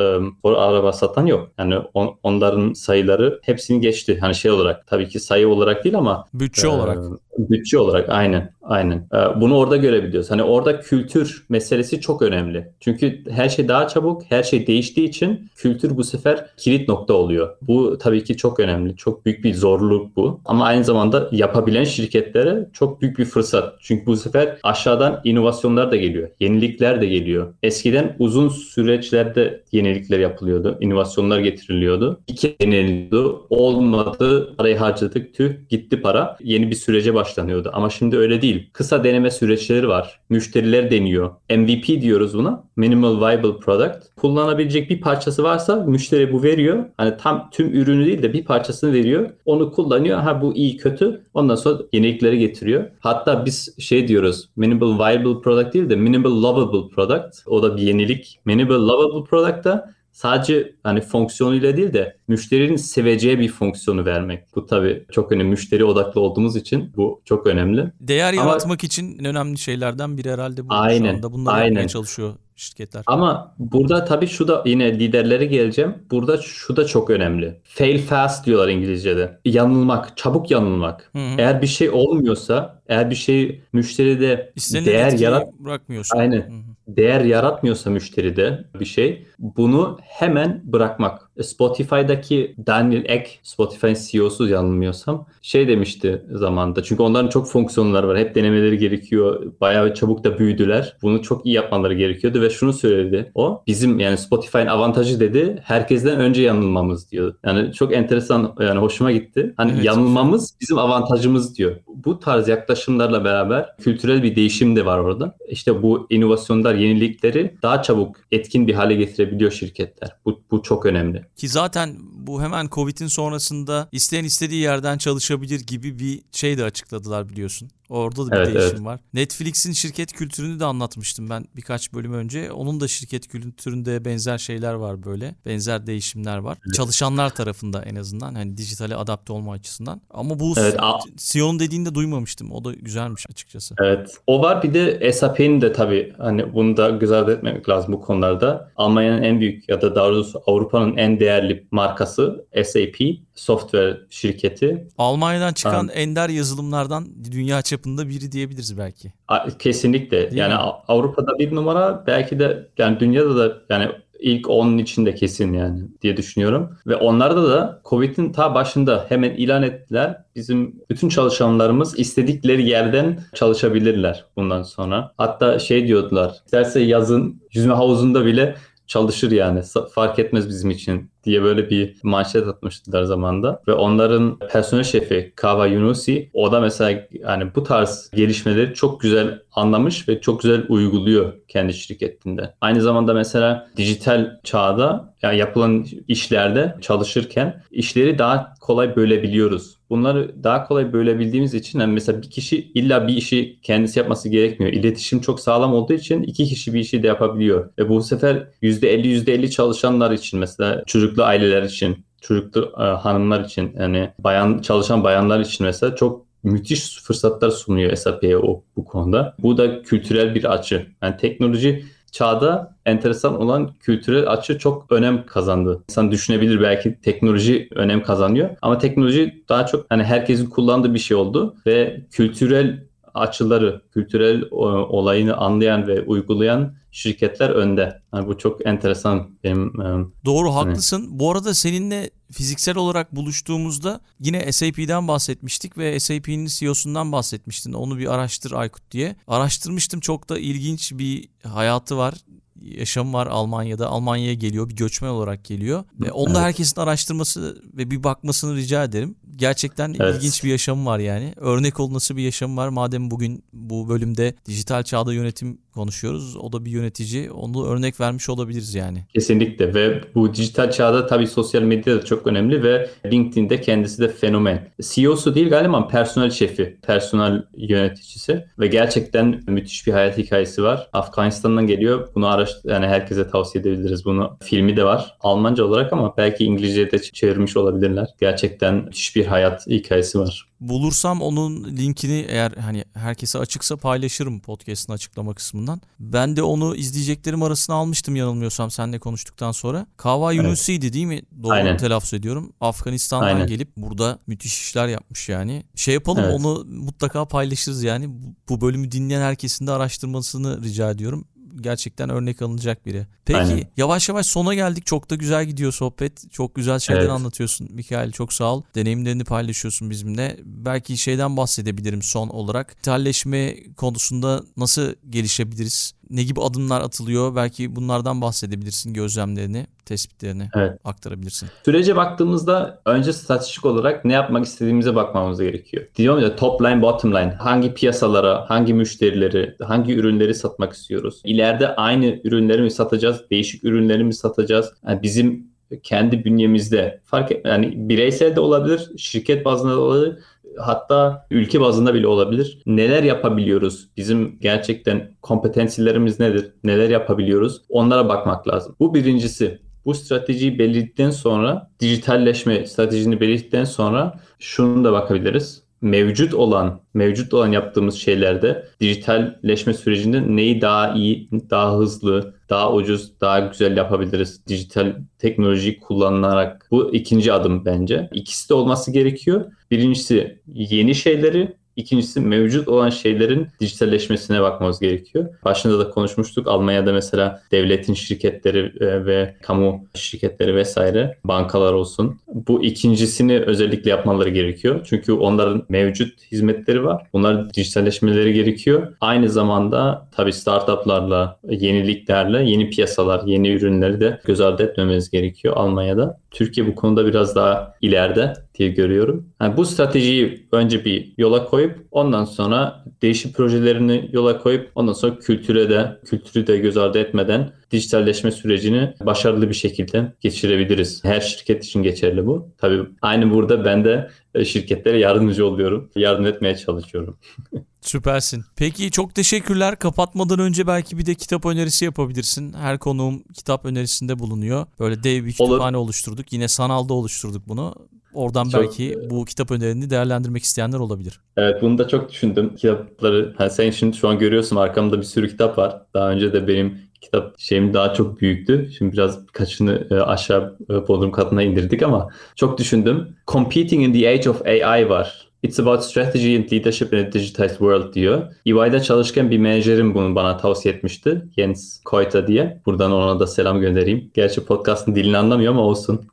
araba 0.49 0.93
satan 0.93 1.25
yok. 1.25 1.51
Yani 1.58 1.75
on, 1.93 2.15
onların 2.23 2.73
sayıları 2.73 3.39
hepsini 3.43 3.82
geçti. 3.82 4.17
Hani 4.21 4.36
şey 4.36 4.51
olarak 4.51 4.88
tabii 4.88 5.10
ki 5.10 5.19
sayı 5.19 5.47
olarak 5.47 5.84
değil 5.84 5.97
ama 5.97 6.25
Bütçe 6.34 6.67
ee, 6.67 6.69
olarak. 6.69 6.97
Bütçe 7.38 7.80
olarak 7.80 8.10
aynen 8.10 8.53
aynen. 8.67 9.08
Ee, 9.13 9.41
Bunu 9.41 9.58
orada 9.58 9.77
görebiliyoruz. 9.77 10.32
Hani 10.32 10.43
orada 10.43 10.80
kültür 10.80 11.45
meselesi 11.49 12.01
çok 12.01 12.21
önemli. 12.21 12.71
Çünkü 12.80 13.23
her 13.30 13.49
şey 13.49 13.67
daha 13.67 13.88
çabuk, 13.88 14.21
her 14.30 14.43
şey 14.43 14.67
değiştiği 14.67 15.08
için 15.08 15.49
kültür 15.56 15.97
bu 15.97 16.03
sefer 16.03 16.45
kilit 16.58 16.89
nokta 16.89 17.13
oluyor. 17.13 17.58
Bu 17.62 17.97
tabii 17.97 18.23
ki 18.23 18.38
çok 18.38 18.60
önemli. 18.60 18.95
Çok 18.95 19.25
büyük 19.25 19.43
bir 19.43 19.53
zorluk 19.53 20.15
bu. 20.15 20.41
Ama 20.45 20.65
aynı 20.65 20.84
zamanda 20.84 21.30
yapabilen 21.32 21.84
şirketlere 21.84 22.69
çok 22.73 23.01
büyük 23.01 23.19
bir 23.19 23.25
fırsat. 23.25 23.73
Çünkü 23.80 24.06
bu 24.06 24.15
sefer 24.15 24.58
aşağıdan 24.63 25.21
inovasyonlar 25.23 25.91
da 25.91 25.95
geliyor. 25.95 26.30
Yenilikler 26.39 27.01
de 27.01 27.06
geliyor. 27.06 27.53
Eskiden 27.63 28.15
uzun 28.19 28.49
süreçlerde 28.49 29.63
yenilikler 29.71 30.19
yapılıyordu. 30.19 30.77
inovasyonlar 30.82 31.39
getiriliyordu. 31.39 32.19
İki 32.27 32.56
deniliyordu. 32.62 33.45
Olmadı. 33.49 34.56
Parayı 34.58 34.77
harcadık. 34.77 35.34
Tüh 35.34 35.53
gitti 35.69 36.01
para. 36.01 36.38
Yeni 36.43 36.69
bir 36.69 36.75
sürece 36.75 37.13
başlanıyordu. 37.13 37.69
Ama 37.73 37.89
şimdi 37.89 38.17
öyle 38.17 38.41
değil. 38.41 38.57
Kısa 38.74 39.04
deneme 39.04 39.32
süreçleri 39.32 39.88
var. 39.88 40.20
Müşteriler 40.30 40.91
deniyor. 40.91 41.32
MVP 41.50 41.88
diyoruz 41.88 42.34
buna. 42.38 42.63
Minimal 42.76 43.22
Viable 43.22 43.60
Product. 43.60 43.96
Kullanabilecek 44.15 44.89
bir 44.89 45.02
parçası 45.02 45.43
varsa 45.43 45.76
müşteri 45.76 46.34
bu 46.34 46.43
veriyor. 46.43 46.86
Hani 46.98 47.17
tam 47.17 47.50
tüm 47.52 47.74
ürünü 47.74 48.06
değil 48.06 48.24
de 48.24 48.34
bir 48.34 48.46
parçasını 48.46 48.93
veriyor. 48.93 49.30
Onu 49.46 49.72
kullanıyor. 49.72 50.20
Ha 50.20 50.41
bu 50.41 50.56
iyi 50.56 50.78
kötü. 50.78 51.22
Ondan 51.34 51.56
sonra 51.56 51.80
yenilikleri 51.93 52.39
getiriyor. 52.39 52.84
Hatta 53.00 53.46
biz 53.46 53.76
şey 53.80 54.08
diyoruz. 54.08 54.50
Minimal 54.56 55.00
Viable 55.00 55.41
Product 55.41 55.74
değil 55.74 55.89
de 55.89 55.96
Minimal 55.96 56.43
Lovable 56.43 56.96
Product. 56.96 57.43
O 57.46 57.63
da 57.63 57.78
bir 57.78 57.82
yenilik. 57.82 58.39
Minimal 58.46 58.88
Lovable 58.88 59.30
Product 59.30 59.63
da 59.65 59.96
sadece 60.17 60.75
hani 60.84 61.01
fonksiyonuyla 61.01 61.77
değil 61.77 61.93
de 61.93 62.17
müşterinin 62.27 62.75
seveceği 62.75 63.39
bir 63.39 63.49
fonksiyonu 63.49 64.06
vermek. 64.06 64.56
Bu 64.56 64.65
tabii 64.65 65.06
çok 65.12 65.32
önemli. 65.32 65.49
Müşteri 65.49 65.86
odaklı 65.86 66.21
olduğumuz 66.21 66.56
için 66.56 66.91
bu 66.97 67.21
çok 67.25 67.47
önemli. 67.47 67.91
Değer 67.99 68.34
Ama- 68.34 68.41
yaratmak 68.49 68.84
için 68.84 69.19
en 69.19 69.25
önemli 69.25 69.58
şeylerden 69.58 70.17
biri 70.17 70.32
herhalde 70.32 70.63
bu. 70.63 70.73
Aynen, 70.73 71.12
Şu 71.12 71.15
anda 71.17 71.34
bunları 71.34 71.56
aynen. 71.56 71.65
yapmaya 71.67 71.88
çalışıyor 71.88 72.34
şirketler. 72.56 73.03
Ama 73.06 73.56
burada 73.60 74.06
tabii 74.06 74.27
şu 74.27 74.47
da 74.47 74.63
yine 74.65 74.99
liderlere 74.99 75.45
geleceğim. 75.45 75.95
Burada 76.12 76.38
şu 76.38 76.75
da 76.75 76.86
çok 76.86 77.10
önemli. 77.10 77.62
Fail 77.63 77.99
fast 77.99 78.45
diyorlar 78.45 78.67
İngilizce'de. 78.67 79.39
Yanılmak, 79.45 80.17
çabuk 80.17 80.51
yanılmak. 80.51 81.10
Hı 81.13 81.19
hı. 81.19 81.36
Eğer 81.38 81.62
bir 81.62 81.67
şey 81.67 81.89
olmuyorsa, 81.89 82.82
eğer 82.88 83.10
bir 83.10 83.15
şey 83.15 83.62
müşteride 83.73 84.51
İstenilen 84.56 84.93
değer 85.12 85.12
yarat 85.19 85.53
bırakmıyorsun. 85.53 86.17
Aynen. 86.17 86.41
Hı. 86.41 86.66
Değer 86.88 87.21
yaratmıyorsa 87.21 87.89
müşteride 87.89 88.63
bir 88.80 88.86
şey 88.86 89.28
bunu 89.39 90.00
hemen 90.04 90.62
bırakmak. 90.63 91.27
Spotify'daki 91.43 92.56
Daniel 92.67 93.04
Ek, 93.06 93.30
Spotify'ın 93.43 93.97
CEO'su 94.08 94.47
yanılmıyorsam 94.47 95.26
şey 95.41 95.67
demişti 95.67 96.21
zamanda. 96.32 96.84
Çünkü 96.84 97.04
onların 97.04 97.30
çok 97.30 97.47
fonksiyonları 97.47 98.08
var. 98.08 98.17
Hep 98.17 98.36
denemeleri 98.36 98.78
gerekiyor. 98.78 99.54
Bayağı 99.62 99.93
çabuk 99.93 100.23
da 100.23 100.39
büyüdüler. 100.39 100.97
Bunu 101.02 101.21
çok 101.21 101.45
iyi 101.45 101.56
yapmaları 101.56 101.93
gerekiyordu 101.93 102.41
ve 102.41 102.50
şunu 102.50 102.73
söyledi. 102.73 103.32
O 103.36 103.63
bizim 103.67 104.00
yani 104.00 104.17
Spotify'ın 104.17 104.67
avantajı 104.67 105.19
dedi. 105.19 105.62
Herkesten 105.63 106.19
önce 106.19 106.41
yanılmamız 106.41 107.12
diyor. 107.12 107.36
Yani 107.45 107.73
çok 107.73 107.93
enteresan 107.93 108.56
yani 108.60 108.80
hoşuma 108.80 109.12
gitti. 109.12 109.54
Hani 109.58 109.71
Evet. 109.71 109.86
yanılmamız 109.86 110.56
bizim 110.62 110.78
avantajımız 110.78 111.58
diyor. 111.58 111.76
Bu 111.88 112.19
tarz 112.19 112.47
yaklaşımlarla 112.47 113.23
beraber 113.26 113.76
kültürel 113.78 114.23
bir 114.23 114.36
değişim 114.36 114.76
de 114.76 114.86
var 114.86 115.00
orada. 115.00 115.36
İşte 115.50 115.82
bu 115.84 116.08
inovasyonlar, 116.10 116.76
yenilikleri 116.76 117.58
daha 117.62 117.82
çabuk 117.82 118.15
etkin 118.32 118.67
bir 118.67 118.73
hale 118.73 118.95
getirebiliyor 118.95 119.52
şirketler. 119.52 120.10
Bu, 120.26 120.41
bu 120.52 120.63
çok 120.63 120.86
önemli. 120.86 121.27
Ki 121.36 121.50
zaten 121.50 121.98
bu 122.00 122.42
hemen 122.42 122.68
Covid'in 122.72 123.08
sonrasında 123.08 123.90
isteyen 123.92 124.24
istediği 124.24 124.62
yerden 124.62 124.98
çalışabilir 124.98 125.60
gibi 125.60 126.00
bir 126.00 126.22
şey 126.32 126.58
de 126.58 126.63
açıkladılar 126.63 127.30
biliyorsun. 127.30 127.72
Orada 127.89 128.28
da 128.28 128.32
bir 128.32 128.38
Evet, 128.38 128.47
değişim 128.56 128.76
evet. 128.78 128.86
var. 128.86 129.00
Netflix'in 129.13 129.71
şirket 129.71 130.13
kültürünü 130.13 130.60
de 130.60 130.65
anlatmıştım 130.65 131.30
ben 131.30 131.45
birkaç 131.56 131.93
bölüm 131.93 132.13
önce. 132.13 132.52
Onun 132.52 132.80
da 132.80 132.88
şirket 132.88 133.28
kültüründe 133.28 134.06
benzer 134.06 134.38
şeyler 134.38 134.73
var 134.73 135.04
böyle. 135.06 135.36
Benzer 135.45 135.88
değişimler 135.88 136.38
var. 136.38 136.58
Çalışanlar 136.76 137.30
tarafında 137.30 137.82
en 137.84 137.95
azından 137.95 138.36
hani 138.36 138.58
dijitale 138.58 138.95
adapte 138.95 139.34
olma 139.34 139.52
açısından. 139.52 140.02
Ama 140.10 140.39
bu 140.39 140.54
Evet, 140.58 140.76
a- 140.80 141.00
CEO'nun 141.17 141.60
dediğini 141.60 141.86
de 141.86 141.95
duymamıştım. 141.95 142.52
O 142.52 142.63
da 142.63 142.73
güzelmiş 142.73 143.26
açıkçası. 143.30 143.76
Evet. 143.82 144.17
O 144.28 144.41
var 144.41 144.63
bir 144.63 144.73
de 144.73 145.12
SAP'nin 145.13 145.62
de 145.62 145.73
tabii 145.73 146.13
hani 146.17 146.54
bunu 146.54 146.78
da 146.78 146.89
göz 146.89 147.12
ardı 147.12 147.34
etmemek 147.34 147.69
lazım 147.69 147.93
bu 147.93 148.02
konularda. 148.02 148.71
Almanya'nın 148.76 149.21
en 149.23 149.39
büyük 149.39 149.69
ya 149.69 149.82
da 149.82 149.95
daha 149.95 150.08
doğrusu 150.10 150.41
Avrupa'nın 150.47 150.97
en 150.97 151.19
değerli 151.19 151.67
markası 151.71 152.45
SAP 152.65 153.02
software 153.38 153.97
şirketi. 154.10 154.88
Almanya'dan 154.97 155.54
çıkan 155.54 155.71
Tamam. 155.71 155.89
ender 155.93 156.30
yazılımlardan 156.30 157.08
dünya 157.32 157.62
çapında 157.62 158.10
biri 158.10 158.32
diyebiliriz 158.32 158.78
belki. 158.78 159.13
Kesinlikle. 159.60 160.17
Değil 160.17 160.34
yani 160.34 160.54
mi? 160.54 160.60
Avrupa'da 160.88 161.39
bir 161.39 161.56
numara 161.56 162.04
belki 162.08 162.39
de 162.39 162.69
yani 162.78 163.00
dünyada 163.00 163.38
da 163.38 163.58
yani 163.69 163.91
ilk 164.19 164.45
10'un 164.45 164.78
içinde 164.78 165.15
kesin 165.15 165.54
yani 165.54 165.82
diye 166.02 166.17
düşünüyorum. 166.17 166.78
Ve 166.88 166.95
onlarda 166.95 167.50
da 167.50 167.82
Covid'in 167.86 168.32
ta 168.32 168.56
başında 168.56 169.06
hemen 169.10 169.32
ilan 169.32 169.63
ettiler. 169.63 170.17
Bizim 170.36 170.76
bütün 170.89 171.10
çalışanlarımız 171.10 172.00
istedikleri 172.00 172.69
yerden 172.69 173.19
çalışabilirler 173.36 174.26
bundan 174.36 174.63
sonra. 174.63 175.12
Hatta 175.17 175.60
şey 175.60 175.88
diyordular. 175.88 176.34
isterse 176.45 176.80
yazın 176.80 177.41
yüzme 177.54 177.73
havuzunda 177.73 178.26
bile 178.26 178.56
çalışır 178.88 179.32
yani. 179.32 179.62
Fark 179.91 180.19
etmez 180.19 180.50
bizim 180.50 180.69
için 180.69 181.12
diye 181.23 181.43
böyle 181.43 181.69
bir 181.69 181.95
manşet 182.04 182.47
atmıştılar 182.47 183.04
zamanda. 183.04 183.62
Ve 183.67 183.73
onların 183.73 184.39
personel 184.39 184.84
şefi 184.84 185.34
Kava 185.36 185.67
Yunusi 185.67 186.30
o 186.34 186.52
da 186.52 186.60
mesela 186.60 187.08
yani 187.12 187.56
bu 187.56 187.63
tarz 187.63 188.12
gelişmeleri 188.15 188.73
çok 188.73 189.02
güzel 189.02 189.39
anlamış 189.52 190.10
ve 190.10 190.21
çok 190.21 190.41
güzel 190.41 190.65
uyguluyor 190.69 191.34
kendi 191.47 191.73
şirketinde. 191.73 192.54
Aynı 192.62 192.82
zamanda 192.82 193.13
mesela 193.13 193.69
dijital 193.78 194.39
çağda 194.43 195.13
yani 195.21 195.38
yapılan 195.38 195.86
işlerde 196.08 196.76
çalışırken 196.82 197.63
işleri 197.71 198.19
daha 198.19 198.54
kolay 198.62 198.95
bölebiliyoruz. 198.95 199.77
Bunları 199.89 200.43
daha 200.43 200.67
kolay 200.67 200.93
bölebildiğimiz 200.93 201.54
için 201.54 201.80
yani 201.80 201.93
mesela 201.93 202.21
bir 202.21 202.30
kişi 202.30 202.71
illa 202.73 203.08
bir 203.08 203.13
işi 203.13 203.60
kendisi 203.62 204.00
yapması 204.00 204.30
gerekmiyor. 204.30 204.73
İletişim 204.73 205.21
çok 205.21 205.39
sağlam 205.39 205.73
olduğu 205.73 205.93
için 205.93 206.23
iki 206.23 206.45
kişi 206.45 206.73
bir 206.73 206.80
işi 206.80 207.04
de 207.04 207.08
yapabiliyor. 207.08 207.69
Ve 207.80 207.89
bu 207.89 208.02
sefer 208.02 208.47
%50 208.62 209.08
%50 209.08 209.50
çalışanlar 209.50 210.12
için 210.12 210.39
mesela 210.39 210.84
çocuklu 210.88 211.23
aileler 211.23 211.63
için 211.63 212.06
çocuklu 212.21 212.73
e, 212.80 212.84
hanımlar 212.84 213.45
için 213.45 213.71
yani 213.80 214.10
bayan 214.19 214.60
çalışan 214.60 215.04
bayanlar 215.04 215.39
için 215.39 215.65
mesela 215.65 215.95
çok 215.95 216.28
müthiş 216.43 217.02
fırsatlar 217.04 217.50
sunuyor 217.50 217.95
SAP'ye 217.95 218.38
o 218.38 218.63
bu 218.76 218.86
konuda. 218.86 219.36
Bu 219.39 219.58
da 219.58 219.82
kültürel 219.82 220.36
bir 220.36 220.54
açı. 220.54 220.88
Yani 221.02 221.17
teknoloji 221.17 221.86
çağda 222.17 222.75
enteresan 222.86 223.41
olan 223.41 223.71
kültürel 223.80 224.30
açı 224.32 224.60
çok 224.60 224.91
önem 224.91 225.25
kazandı. 225.25 225.84
İnsan 225.89 226.12
düşünebilir 226.12 226.62
belki 226.62 227.01
teknoloji 227.01 227.69
önem 227.75 228.03
kazanıyor 228.03 228.49
ama 228.62 228.77
teknoloji 228.77 229.43
daha 229.49 229.65
çok 229.65 229.86
hani 229.89 230.03
herkesin 230.03 230.49
kullandığı 230.49 230.93
bir 230.93 230.99
şey 230.99 231.17
oldu 231.17 231.56
ve 231.65 232.01
kültürel 232.12 232.87
açıları, 233.17 233.82
kültürel 233.93 234.43
o, 234.51 234.65
olayını 234.67 235.38
anlayan 235.38 235.88
ve 235.88 236.01
uygulayan 236.01 236.75
şirketler 236.91 237.49
önde. 237.49 238.01
Yani 238.13 238.27
bu 238.27 238.38
çok 238.38 238.67
enteresan 238.67 239.30
benim 239.43 239.82
e, 239.82 240.06
Doğru 240.25 240.53
haklısın. 240.56 241.08
Bu 241.19 241.32
arada 241.32 241.53
seninle 241.53 242.10
fiziksel 242.32 242.77
olarak 242.77 243.15
buluştuğumuzda 243.15 244.01
yine 244.19 244.51
SAP'den 244.51 245.08
bahsetmiştik 245.08 245.77
ve 245.77 245.99
SAP'nin 245.99 246.45
CEO'sundan 246.45 247.12
bahsetmiştin. 247.12 247.73
Onu 247.73 247.97
bir 247.97 248.13
araştır 248.13 248.51
Aykut 248.51 248.91
diye. 248.91 249.15
Araştırmıştım. 249.27 249.99
Çok 249.99 250.30
da 250.30 250.39
ilginç 250.39 250.91
bir 250.95 251.30
hayatı 251.43 251.97
var. 251.97 252.13
Yaşamı 252.62 253.13
var 253.13 253.27
Almanya'da. 253.27 253.88
Almanya'ya 253.88 254.34
geliyor. 254.34 254.69
Bir 254.69 254.75
göçmen 254.75 255.10
olarak 255.10 255.45
geliyor. 255.45 255.84
Ve 255.99 256.12
onu 256.12 256.36
da 256.36 256.39
Evet. 256.39 256.47
herkesin 256.47 256.82
araştırması 256.82 257.62
ve 257.73 257.91
bir 257.91 258.03
bakmasını 258.03 258.56
rica 258.56 258.84
ederim. 258.84 259.15
Gerçekten 259.38 259.95
Evet. 260.00 260.15
ilginç 260.15 260.43
bir 260.43 260.50
yaşamı 260.50 260.86
var 260.86 261.00
yani. 261.00 261.34
Örnek 261.36 261.80
olması 261.80 262.17
bir 262.17 262.21
yaşamı 262.23 262.58
var. 262.58 262.69
Madem 262.69 263.12
bugün 263.12 263.43
bu 263.54 263.89
bölümde 263.89 264.36
dijital 264.45 264.84
çağda 264.84 265.13
yönetim 265.13 265.58
konuşuyoruz. 265.78 266.38
O 266.38 266.52
da 266.54 266.66
bir 266.66 266.72
yönetici. 266.72 267.32
Onu 267.32 267.68
örnek 267.68 268.00
vermiş 268.00 268.30
olabiliriz 268.30 268.76
yani. 268.76 269.06
Kesinlikle 269.13 269.74
ve 269.74 270.02
bu 270.16 270.34
dijital 270.34 270.72
çağda 270.72 271.08
tabii 271.08 271.28
sosyal 271.28 271.62
medya 271.62 271.96
da 271.96 272.06
çok 272.06 272.28
önemli 272.28 272.63
ve 272.63 272.90
LinkedIn'de 273.06 273.62
kendisi 273.62 274.02
de 274.02 274.08
fenomen. 274.08 274.70
CEO'su 274.82 275.36
değil 275.36 275.50
galiba 275.50 275.88
personel 275.88 276.30
şefi, 276.30 276.78
personel 276.88 277.44
yöneticisi 277.58 278.46
ve 278.60 278.68
gerçekten 278.68 279.44
müthiş 279.48 279.88
bir 279.88 279.92
hayat 279.92 280.18
hikayesi 280.18 280.63
var. 280.63 280.90
Afganistan'dan 280.94 281.68
geliyor. 281.68 282.10
Bunu 282.16 282.28
araştır 282.28 282.70
yani 282.70 282.88
herkese 282.88 283.30
tavsiye 283.30 283.62
edebiliriz 283.62 284.06
bunu. 284.06 284.38
Filmi 284.44 284.78
de 284.78 284.84
var. 284.84 285.18
Almanca 285.20 285.63
olarak 285.63 285.94
ama 285.94 286.13
belki 286.18 286.44
İngilizce'ye 286.44 286.92
de 286.92 287.02
çevirmiş 287.02 287.58
olabilirler. 287.58 288.08
Gerçekten 288.20 288.76
müthiş 288.76 289.16
bir 289.16 289.26
hayat 289.26 289.68
hikayesi 289.68 290.20
var. 290.20 290.48
Bulursam 290.60 291.22
onun 291.22 291.63
linkini 291.63 292.26
eğer 292.30 292.52
hani 292.52 292.84
herkese 292.93 293.39
açıksa 293.39 293.78
paylaşırım 293.78 294.39
podcast'ın 294.39 294.93
açıklama 294.93 295.34
kısmından. 295.34 295.82
Ben 296.00 296.36
de 296.36 296.43
onu 296.43 296.76
izleyeceklerim 296.76 297.43
arasına 297.43 297.76
almıştım 297.76 298.15
yanılmıyorsam 298.15 298.72
seninle 298.72 299.00
konuştuktan 299.00 299.52
sonra. 299.52 299.88
Kava 299.98 300.34
Evet. 300.34 300.43
Yunusi'ydi 300.43 300.93
değil 300.93 301.06
mi? 301.06 301.22
Doğru 301.43 301.52
Aynen. 301.54 301.78
telaffuz 301.78 302.13
ediyorum. 302.13 302.54
Afganistan'dan 302.62 303.28
Aynen. 303.28 303.48
gelip 303.48 303.78
burada 303.78 304.20
müthiş 304.28 304.62
işler 304.62 304.88
yapmış 304.88 305.30
yani. 305.30 305.63
Şey 305.76 305.93
yapalım 305.93 306.24
Evet. 306.24 306.34
onu 306.39 306.65
mutlaka 306.65 307.26
paylaşırız 307.28 307.84
yani. 307.84 308.10
Bu- 308.10 308.36
Bu 308.50 308.62
bölümü 308.62 308.91
dinleyen 308.91 309.22
herkesin 309.22 309.67
de 309.67 309.72
araştırmasını 309.72 310.63
rica 310.63 310.91
ediyorum. 310.91 311.26
Gerçekten 311.62 312.10
örnek 312.10 312.41
alınacak 312.41 312.86
biri. 312.86 313.08
Peki 313.26 313.39
Aynen. 313.39 313.63
yavaş 313.78 314.10
yavaş 314.10 314.26
sona 314.26 314.54
geldik. 314.54 314.86
Çok 314.86 315.10
da 315.10 315.15
güzel 315.15 315.46
gidiyor 315.46 315.72
sohbet. 315.72 316.32
Çok 316.32 316.56
güzel 316.56 316.80
şeyler 316.80 317.02
Evet. 317.02 317.12
anlatıyorsun. 317.12 317.67
Mikael 317.72 318.12
çok 318.12 318.34
sağ 318.34 318.54
ol. 318.56 318.63
Deneyimlerini 318.76 319.24
paylaşıyorsun 319.24 319.89
bizimle. 319.89 320.38
Belki 320.46 320.98
şeyden 320.98 321.38
bahsedebilirim 321.38 322.02
son 322.02 322.28
olarak. 322.30 322.70
Dijitalleşme 322.76 323.56
konusunda 323.74 324.43
nasıl 324.58 324.93
gelişebiliriz? 325.10 325.93
Ne 326.10 326.24
gibi 326.24 326.41
adımlar 326.41 326.82
atılıyor? 326.82 327.36
Belki 327.36 327.76
bunlardan 327.76 328.22
bahsedebilirsin. 328.22 328.93
Gözlemlerini, 328.93 329.67
tespitlerini 329.86 330.50
Evet. 330.56 330.80
aktarabilirsin. 330.86 331.50
Sürece 331.65 331.96
baktığımızda 331.96 332.82
önce 332.86 333.13
stratejik 333.13 333.65
olarak 333.65 334.06
ne 334.06 334.13
yapmak 334.13 334.46
istediğimize 334.46 334.96
bakmamız 334.96 335.41
gerekiyor. 335.41 335.86
Diyorum 335.96 336.24
ya 336.24 336.36
top 336.36 336.62
line 336.62 336.82
bottom 336.82 337.12
line 337.12 337.34
hangi 337.39 337.74
piyasalara, 337.74 338.50
hangi 338.50 338.74
müşterileri, 338.74 339.56
hangi 339.63 339.93
ürünleri 339.93 340.34
satmak 340.34 340.74
istiyoruz? 340.74 341.22
İleride 341.26 341.76
aynı 341.76 342.20
ürünleri 342.24 342.62
mi 342.62 342.72
satacağız, 342.72 343.22
değişik 343.32 343.63
ürünleri 343.63 344.04
mi 344.04 344.13
satacağız? 344.13 344.74
Yani 344.88 345.04
bizim 345.04 345.48
kendi 345.84 346.26
bünyemizde 346.26 347.02
fark 347.04 347.32
et, 347.32 347.46
yani 347.46 347.74
bireysel 347.89 348.36
de 348.36 348.39
olabilir, 348.39 348.89
şirket 348.98 349.46
bazında 349.46 349.74
da 349.74 349.80
olabilir. 349.80 350.15
Hatta 350.60 351.26
ülke 351.32 351.62
bazında 351.62 351.93
bile 351.93 352.08
olabilir. 352.08 352.62
Neler 352.65 353.04
yapabiliyoruz? 353.04 353.89
Bizim 353.98 354.39
gerçekten 354.39 355.15
kompetansilerimiz 355.22 356.20
nedir? 356.20 356.52
Neler 356.63 356.89
yapabiliyoruz? 356.89 357.62
Onlara 357.70 358.10
bakmak 358.10 358.48
lazım. 358.48 358.76
Bu 358.80 358.93
birincisi. 358.93 359.62
Bu 359.86 359.93
stratejiyi 359.93 360.60
belirledikten 360.60 361.10
sonra 361.10 361.72
dijitalleşme 361.80 362.65
stratejini 362.65 363.20
belirledikten 363.22 363.63
sonra 363.63 364.20
şunu 364.39 364.84
da 364.84 364.93
bakabiliriz. 364.93 365.63
Mevcut 365.82 366.34
olan, 366.34 366.82
mevcut 366.93 367.34
olan 367.34 367.52
yaptığımız 367.52 367.96
şeylerde 367.96 368.67
dijitalleşme 368.82 369.74
sürecinde 369.74 370.36
neyi 370.36 370.62
daha 370.62 370.93
iyi, 370.93 371.30
daha 371.50 371.78
hızlı, 371.78 372.37
daha 372.49 372.73
ucuz, 372.73 373.21
daha 373.21 373.39
güzel 373.39 373.77
yapabiliriz 373.77 374.47
dijital 374.47 374.95
teknolojiyi 375.19 375.79
kullanarak. 375.79 376.67
Bu 376.71 376.95
ikinci 376.95 377.33
adım 377.33 377.65
bence. 377.65 378.10
İkisi 378.13 378.49
de 378.49 378.53
olması 378.53 378.91
gerekiyor. 378.91 379.45
Birincisi 379.71 380.41
yeni 380.53 380.95
şeyleri, 380.95 381.57
İkincisi 381.78 382.20
mevcut 382.20 382.68
olan 382.68 382.90
şeylerin 382.90 383.48
dijitalleşmesine 383.60 384.42
bakmamız 384.42 384.80
gerekiyor. 384.80 385.26
Başında 385.46 385.80
da 385.80 385.90
konuşmuştuk. 385.90 386.48
Almanya'da 386.48 386.94
mesela 386.94 387.42
devletin 387.52 387.94
şirketleri 387.94 388.74
e, 388.80 389.06
ve 389.06 389.36
kamu 389.42 389.86
şirketleri 389.96 390.56
vesaire 390.56 391.18
bankalar 391.24 391.74
olsun. 391.74 392.20
Bu 392.28 392.63
ikincisini 392.63 393.40
özellikle 393.40 393.90
yapmaları 393.90 394.30
gerekiyor. 394.30 394.86
Çünkü 394.90 395.12
onların 395.12 395.66
mevcut 395.70 396.22
hizmetleri 396.32 396.84
var. 396.84 397.08
Bunlar 397.13 397.54
dijitalleşmeleri 397.54 398.34
gerekiyor. 398.34 398.94
Aynı 399.02 399.30
zamanda 399.30 400.08
tabii 400.16 400.34
startuplarla, 400.34 401.40
yeniliklerle 401.50 402.50
yeni 402.50 402.70
piyasalar, 402.70 403.24
yeni 403.26 403.50
ürünleri 403.50 404.00
de 404.00 404.20
göz 404.26 404.42
ardı 404.42 404.63
etmememiz 404.63 405.10
gerekiyor 405.10 405.54
Almanya'da. 405.58 406.20
Türkiye 406.32 406.68
bu 406.68 406.76
konuda 406.76 407.06
biraz 407.06 407.36
daha 407.36 407.74
ileride 407.82 408.34
diye 408.58 408.70
görüyorum. 408.70 409.30
Yani 409.41 409.58
bu 409.58 409.65
stratejiyi 409.65 410.48
önce 410.52 410.86
bir 410.86 411.13
yola 411.17 411.46
koyup 411.46 411.88
ondan 411.91 412.26
sonra 412.26 412.86
değişik 413.02 413.36
projelerini 413.36 414.10
yola 414.13 414.39
koyup 414.39 414.72
ondan 414.76 414.93
sonra 414.93 415.20
kültüre 415.20 415.70
de 415.70 416.00
kültürü 416.06 416.48
de 416.48 416.58
göz 416.58 416.78
ardı 416.78 417.00
etmeden 417.00 417.52
dijitalleşme 417.72 418.32
sürecini 418.32 418.93
başarılı 419.06 419.50
bir 419.50 419.54
şekilde 419.54 420.13
geçirebiliriz. 420.22 421.04
Her 421.04 421.22
şirket 421.22 421.65
için 421.65 421.84
geçerli 421.84 422.26
bu. 422.26 422.52
Tabii 422.58 422.82
aynı 423.02 423.34
burada 423.34 423.65
ben 423.65 423.86
de 423.86 424.10
e, 424.36 424.46
şirketlere 424.46 425.00
yardımcı 425.00 425.46
oluyorum. 425.46 425.89
Yardım 425.96 426.26
etmeye 426.26 426.58
çalışıyorum. 426.58 427.17
Süpersin. 427.82 428.43
Peki 428.56 428.91
çok 428.91 429.15
teşekkürler. 429.15 429.80
Kapatmadan 429.80 430.39
önce 430.39 430.67
belki 430.67 430.98
bir 430.98 431.06
de 431.06 431.15
kitap 431.15 431.46
önerisi 431.46 431.86
yapabilirsin. 431.86 432.54
Her 432.54 432.80
konuğum 432.80 433.24
kitap 433.34 433.65
önerisinde 433.65 434.20
bulunuyor. 434.20 434.65
Böyle 434.80 435.04
dev 435.04 435.26
bir 435.26 435.36
Olur. 435.39 435.50
kütüphane 435.50 435.78
oluşturduk. 435.78 436.34
Yine 436.34 436.48
sanalda 436.48 436.93
oluşturduk 436.93 437.48
bunu. 437.48 437.76
Oradan 438.17 438.49
Çok- 438.49 438.62
belki 438.62 438.97
bu 439.10 439.25
kitap 439.25 439.51
önerini 439.51 439.89
değerlendirmek 439.89 440.43
isteyenler 440.43 440.80
olabilir. 440.80 441.19
Evet 441.38 441.62
bunu 441.62 441.77
da 441.77 441.88
çok 441.88 442.12
düşündüm. 442.12 442.56
Kitapları 442.56 443.34
hani 443.38 443.49
sen 443.49 443.71
şimdi 443.71 443.97
şu 443.97 444.08
an 444.08 444.19
görüyorsun 444.19 444.56
arkamda 444.56 444.97
bir 444.97 445.03
sürü 445.03 445.27
kitap 445.27 445.58
var. 445.58 445.82
Daha 445.93 446.12
önce 446.12 446.34
de 446.34 446.47
benim 446.47 446.77
kitap 447.01 447.39
şeyim 447.39 447.73
daha 447.73 447.93
çok 447.93 448.21
büyüktü. 448.21 448.69
Şimdi 448.77 448.93
biraz 448.93 449.27
birkaçını 449.27 449.88
e, 449.91 449.95
aşağı 449.95 450.58
e, 450.69 450.88
bodrum 450.88 451.12
katına 451.12 451.43
indirdik 451.43 451.84
ama 451.84 452.10
çok 452.36 452.58
düşündüm. 452.58 453.15
Competing 453.27 453.84
in 453.84 453.93
the 453.93 454.10
Age 454.10 454.30
of 454.30 454.41
AI 454.45 454.89
var. 454.89 455.27
It's 455.43 455.60
about 455.60 455.84
strategy 455.86 456.36
and 456.38 456.52
leadership 456.52 456.93
in 456.93 456.97
a 456.97 457.12
digitized 457.12 457.50
world 457.58 457.93
diyor. 457.93 458.34
EY'de 458.45 458.84
çalışırken 458.84 459.32
bir 459.32 459.38
menajerim 459.38 459.93
bunu 459.95 460.15
bana 460.15 460.38
tavsiye 460.38 460.73
etmişti. 460.76 461.26
Jens 461.38 461.80
Koyta 461.86 462.28
diye. 462.28 462.62
Buradan 462.65 462.91
ona 462.91 463.19
da 463.19 463.28
selam 463.28 463.60
göndereyim. 463.62 464.12
Gerçi 464.13 464.45
podcast'ın 464.45 464.95
dilini 464.95 465.17
anlamıyor 465.17 465.54
ama 465.54 465.62
olsun. 465.62 466.06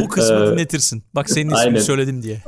Bu 0.00 0.08
kısmı 0.10 0.36
Ee, 0.36 0.50
dinletirsin. 0.52 1.02
Bak 1.14 1.30
senin 1.30 1.46
ismini 1.50 1.58
aynen. 1.66 1.80
söyledim 1.80 2.22
diye. 2.22 2.42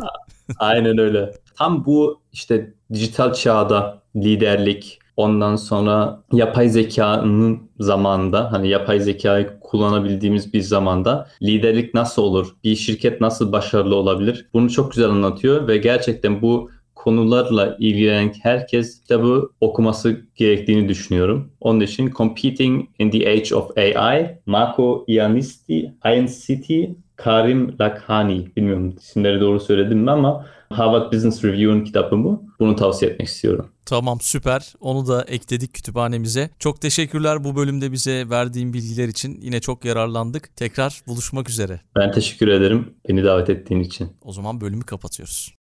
Aynen 0.59 0.99
öyle. 0.99 1.33
Tam 1.57 1.85
bu 1.87 2.21
işte 2.33 2.73
dijital 2.93 3.33
çağda 3.35 4.03
liderlik, 4.17 4.99
ondan 5.19 5.57
sonra 5.57 6.23
yapay 6.33 6.69
zekanın 6.69 7.71
zamanında 7.81 8.53
hani 8.53 8.69
yapay 8.69 9.01
zekayı 9.01 9.51
kullanabildiğimiz 9.61 10.53
bir 10.53 10.61
zamanda 10.61 11.29
liderlik 11.43 11.95
nasıl 11.95 12.23
olur? 12.23 12.55
Bir 12.65 12.77
şirket 12.77 13.21
nasıl 13.21 13.53
başarılı 13.53 13.97
olabilir? 13.97 14.49
Bunu 14.55 14.71
çok 14.71 14.93
güzel 14.93 15.11
anlatıyor 15.11 15.69
ve 15.69 15.77
gerçekten 15.77 16.43
bu 16.43 16.71
konularla 16.95 17.77
ilgilenen 17.79 18.33
herkes 18.43 19.01
kitabı 19.01 19.51
okuması 19.61 20.21
gerektiğini 20.35 20.89
düşünüyorum. 20.89 21.53
Onun 21.61 21.81
için 21.81 22.11
Competing 22.11 22.89
in 22.99 23.11
the 23.11 23.31
Age 23.31 23.55
of 23.55 23.79
AI, 23.79 24.39
Marco 24.47 25.05
Iannisti, 25.07 25.95
INCT, 26.15 26.71
Karim 27.19 27.77
Lakhani. 27.81 28.57
Bilmiyorum 28.57 28.95
isimleri 28.99 29.41
doğru 29.41 29.61
söyledim 29.61 29.99
mi 29.99 30.11
ama 30.11 30.47
Harvard 30.71 31.13
Business 31.13 31.45
Review'un 31.45 31.85
kitabı 31.85 32.25
bu. 32.25 32.43
Bunu 32.61 32.77
tavsiye 32.77 33.11
etmek 33.11 33.29
istiyorum. 33.29 33.69
Tamam 33.87 34.19
süper. 34.21 34.75
Onu 34.81 35.07
da 35.07 35.23
ekledik 35.23 35.75
kütüphanemize. 35.75 36.51
Çok 36.59 36.81
teşekkürler 36.81 37.45
bu 37.45 37.57
bölümde 37.57 37.93
bize 37.93 38.31
verdiğin 38.31 38.73
bilgiler 38.73 39.09
için. 39.09 39.41
Yine 39.41 39.61
çok 39.61 39.85
yararlandık. 39.85 40.57
Tekrar 40.57 41.01
buluşmak 41.07 41.51
üzere. 41.51 41.81
Ben 41.97 42.13
teşekkür 42.13 42.49
ederim 42.49 42.95
beni 43.09 43.25
davet 43.25 43.51
ettiğin 43.51 43.81
için. 43.81 44.09
O 44.23 44.33
zaman 44.33 44.61
bölümü 44.61 44.83
kapatıyoruz. 44.83 45.55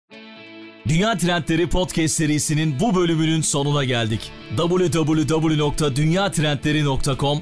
Dünya 0.87 1.17
Trendleri 1.17 1.69
Podcast 1.69 2.15
serisinin 2.15 2.75
bu 2.79 2.95
bölümünün 2.95 3.41
sonuna 3.41 3.83
geldik. 3.83 4.31
www.dünyatrendleri.com 4.57 7.41